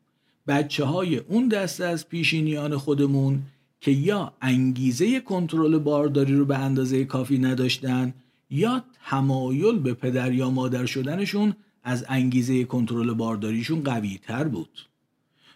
بچه 0.49 0.85
های 0.85 1.17
اون 1.17 1.47
دسته 1.47 1.85
از 1.85 2.09
پیشینیان 2.09 2.77
خودمون 2.77 3.41
که 3.81 3.91
یا 3.91 4.33
انگیزه 4.41 5.19
کنترل 5.19 5.77
بارداری 5.77 6.35
رو 6.35 6.45
به 6.45 6.57
اندازه 6.57 7.05
کافی 7.05 7.37
نداشتن 7.37 8.13
یا 8.49 8.83
تمایل 9.09 9.79
به 9.79 9.93
پدر 9.93 10.33
یا 10.33 10.49
مادر 10.49 10.85
شدنشون 10.85 11.55
از 11.83 12.05
انگیزه 12.09 12.63
کنترل 12.63 13.13
بارداریشون 13.13 13.83
قوی 13.83 14.19
تر 14.23 14.43
بود. 14.43 14.87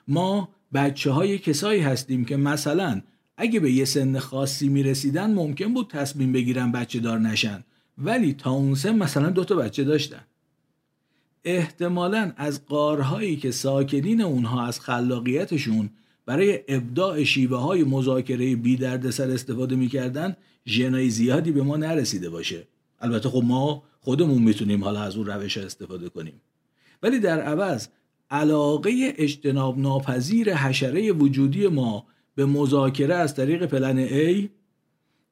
ما 0.07 0.49
بچه 0.73 1.11
های 1.11 1.37
کسایی 1.37 1.81
هستیم 1.81 2.25
که 2.25 2.37
مثلا 2.37 3.01
اگه 3.37 3.59
به 3.59 3.71
یه 3.71 3.85
سن 3.85 4.19
خاصی 4.19 4.69
می‌رسیدن 4.69 5.33
ممکن 5.33 5.73
بود 5.73 5.89
تصمیم 5.89 6.31
بگیرن 6.31 6.71
بچه 6.71 6.99
دار 6.99 7.19
نشن 7.19 7.63
ولی 7.97 8.33
تا 8.33 8.51
اون 8.51 8.75
سن 8.75 8.95
مثلا 8.95 9.29
دوتا 9.29 9.55
بچه 9.55 9.83
داشتن. 9.83 10.21
احتمالا 11.45 12.33
از 12.37 12.65
قارهایی 12.65 13.35
که 13.35 13.51
ساکنین 13.51 14.21
اونها 14.21 14.65
از 14.65 14.79
خلاقیتشون 14.79 15.89
برای 16.25 16.59
ابداع 16.67 17.23
شیوه 17.23 17.57
های 17.57 17.83
مذاکره 17.83 18.55
بی 18.55 18.77
سر 19.11 19.31
استفاده 19.31 19.75
می‌کردن 19.75 20.35
ژنای 20.67 21.09
زیادی 21.09 21.51
به 21.51 21.63
ما 21.63 21.77
نرسیده 21.77 22.29
باشه. 22.29 22.67
البته 23.01 23.29
خب 23.29 23.43
ما 23.45 23.83
خودمون 24.01 24.41
می‌تونیم 24.41 24.83
حالا 24.83 25.01
از 25.01 25.15
اون 25.15 25.25
روش 25.25 25.57
استفاده 25.57 26.09
کنیم. 26.09 26.41
ولی 27.03 27.19
در 27.19 27.41
عوض 27.41 27.87
علاقه 28.29 29.13
اجتناب 29.17 29.79
ناپذیر 29.79 30.55
حشره 30.55 31.11
وجودی 31.11 31.67
ما 31.67 32.05
به 32.35 32.45
مذاکره 32.45 33.15
از 33.15 33.35
طریق 33.35 33.65
پلن 33.65 34.07
A 34.07 34.49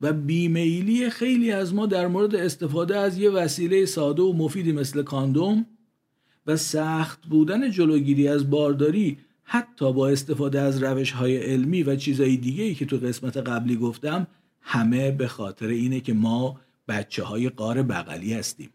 و 0.01 0.13
بیمیلی 0.13 1.09
خیلی 1.09 1.51
از 1.51 1.73
ما 1.73 1.85
در 1.85 2.07
مورد 2.07 2.35
استفاده 2.35 2.97
از 2.97 3.17
یه 3.17 3.29
وسیله 3.29 3.85
ساده 3.85 4.21
و 4.21 4.33
مفیدی 4.33 4.71
مثل 4.71 5.03
کاندوم 5.03 5.65
و 6.47 6.57
سخت 6.57 7.25
بودن 7.27 7.71
جلوگیری 7.71 8.27
از 8.27 8.49
بارداری 8.49 9.17
حتی 9.43 9.93
با 9.93 10.09
استفاده 10.09 10.61
از 10.61 10.83
روش 10.83 11.11
های 11.11 11.37
علمی 11.37 11.83
و 11.83 11.95
چیزهای 11.95 12.37
دیگه 12.37 12.63
ای 12.63 12.75
که 12.75 12.85
تو 12.85 12.97
قسمت 12.97 13.37
قبلی 13.37 13.75
گفتم 13.75 14.27
همه 14.61 15.11
به 15.11 15.27
خاطر 15.27 15.67
اینه 15.67 15.99
که 15.99 16.13
ما 16.13 16.59
بچه 16.87 17.23
های 17.23 17.49
قار 17.49 17.83
بغلی 17.83 18.33
هستیم. 18.33 18.69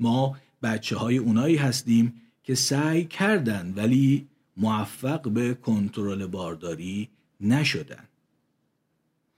ما 0.00 0.36
بچه 0.62 0.96
های 0.96 1.18
اونایی 1.18 1.56
هستیم 1.56 2.14
که 2.42 2.54
سعی 2.54 3.04
کردن 3.04 3.72
ولی 3.76 4.26
موفق 4.56 5.28
به 5.28 5.54
کنترل 5.54 6.26
بارداری 6.26 7.08
نشدن. 7.40 8.04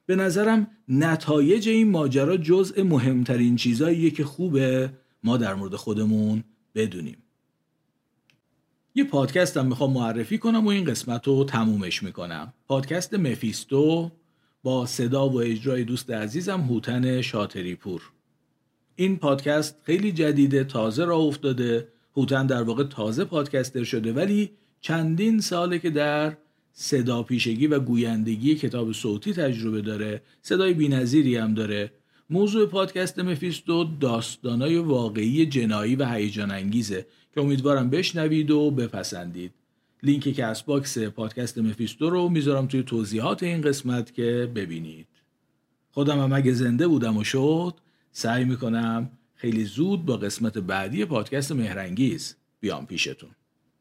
به 0.07 0.17
نظرم 0.17 0.67
نتایج 0.89 1.69
این 1.69 1.91
ماجرا 1.91 2.37
جزء 2.37 2.85
مهمترین 2.85 3.57
چیزاییه 3.57 4.11
که 4.11 4.25
خوبه 4.25 4.91
ما 5.25 5.37
در 5.37 5.55
مورد 5.55 5.75
خودمون 5.75 6.45
بدونیم. 6.75 7.17
یه 8.99 9.05
پادکست 9.05 9.57
هم 9.57 9.67
می‌خوام 9.67 9.93
معرفی 9.93 10.39
کنم 10.39 10.67
و 10.67 10.69
این 10.69 10.85
قسمت 10.85 11.27
رو 11.27 11.45
تمومش 11.45 12.03
می‌کنم. 12.03 12.53
پادکست 12.69 13.15
مفیستو 13.15 14.11
با 14.63 14.87
صدا 14.87 15.29
و 15.29 15.41
اجرای 15.41 15.85
دوست 15.85 16.11
عزیزم 16.11 16.61
هوتن 16.61 17.21
شاتری 17.21 17.75
پور 17.75 18.03
این 18.97 19.17
پادکست 19.17 19.77
خیلی 19.83 20.13
جدیده 20.13 20.65
تازه 20.65 21.05
را 21.05 21.17
افتاده. 21.17 21.89
هوتن 22.17 22.47
در 22.47 22.63
واقع 22.63 22.85
تازه 22.85 23.25
پادکستر 23.25 23.85
شده 23.85 24.13
ولی 24.13 24.51
چندین 24.81 25.41
ساله 25.41 25.79
که 25.79 25.91
در 25.91 26.37
صدا 26.73 27.23
پیشگی 27.23 27.67
و 27.67 27.79
گویندگی 27.79 28.55
کتاب 28.55 28.93
صوتی 28.93 29.33
تجربه 29.33 29.81
داره 29.81 30.23
صدای 30.43 30.75
بینظیری 30.75 31.37
هم 31.37 31.55
داره. 31.55 31.93
موضوع 32.31 32.67
پادکست 32.67 33.19
مفیستو 33.19 33.85
داستانای 34.01 34.79
واقعی 34.79 35.47
جنایی 35.47 35.97
و 35.97 36.05
هیجان 36.05 36.51
انگیزه 36.51 37.07
که 37.37 37.43
امیدوارم 37.43 37.91
بشنوید 37.91 38.51
و 38.51 38.71
بپسندید. 38.71 39.53
لینک 40.03 40.29
Castbox 40.29 40.99
پادکست 40.99 41.59
مفیستو 41.59 42.11
رو 42.11 42.29
می‌ذارم 42.29 42.67
توی 42.67 42.83
توضیحات 42.83 43.43
این 43.43 43.61
قسمت 43.61 44.15
که 44.15 44.53
ببینید. 44.55 45.07
خودم 45.91 46.21
هم 46.21 46.33
اگه 46.33 46.53
زنده 46.53 46.89
بودم 46.89 47.17
و 47.17 47.25
شد 47.25 47.75
سعی 48.13 48.45
می‌کنم 48.45 49.11
خیلی 49.35 49.65
زود 49.65 50.07
با 50.07 50.17
قسمت 50.17 50.59
بعدی 50.59 51.05
پادکست 51.05 51.53
مهرنگیز 51.53 52.37
بیام 52.61 52.87
پیشتون. 52.87 53.31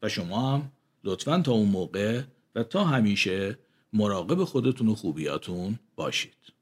و 0.02 0.08
شما 0.08 0.52
هم 0.52 0.72
لطفا 1.04 1.40
تا 1.40 1.52
اون 1.52 1.68
موقع 1.68 2.22
و 2.54 2.62
تا 2.62 2.84
همیشه 2.84 3.58
مراقب 3.92 4.44
خودتون 4.44 4.88
و 4.88 4.94
خوبیاتون 4.94 5.78
باشید. 5.96 6.55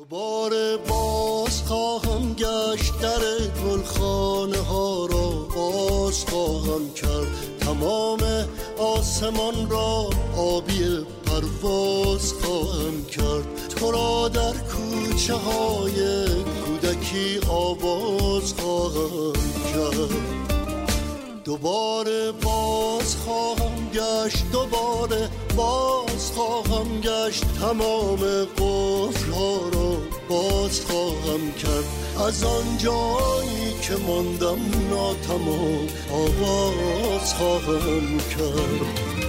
دوباره 0.00 0.76
باز 0.88 1.62
خواهم 1.62 2.34
گشت 2.34 3.00
در 3.00 3.20
گلخانه 3.64 4.58
ها 4.58 5.06
را. 5.06 5.30
باز 5.56 6.24
خواهم 6.24 6.92
کرد 6.94 7.58
تمام 7.60 8.18
آسمان 8.78 9.70
را. 9.70 10.10
آبی 10.36 11.06
پرواز 11.26 12.32
خواهم 12.32 13.04
کرد. 13.04 13.68
تو 13.68 13.90
را 13.90 14.28
در 14.28 14.52
کوچه 14.52 15.34
های 15.34 16.26
کودکی 16.64 17.40
آواز 17.48 18.54
خواهم 18.54 19.32
کرد. 19.72 20.59
دوباره 21.50 22.32
باز 22.32 23.16
خواهم 23.16 23.90
گشت 23.94 24.44
دوباره 24.52 25.28
باز 25.56 26.32
خواهم 26.34 27.00
گشت. 27.00 27.44
تمام 27.60 28.18
قفل 28.44 29.32
ها 29.32 29.56
را 29.72 29.96
باز 30.28 30.80
خواهم 30.80 31.52
کرد. 31.52 31.84
از 32.26 32.44
آن 32.44 32.78
جایی 32.78 33.72
که 33.82 33.96
ماندم 33.96 34.58
ناتمام 34.90 35.88
آواز 36.12 37.34
خواهم 37.34 38.18
کرد. 38.18 39.19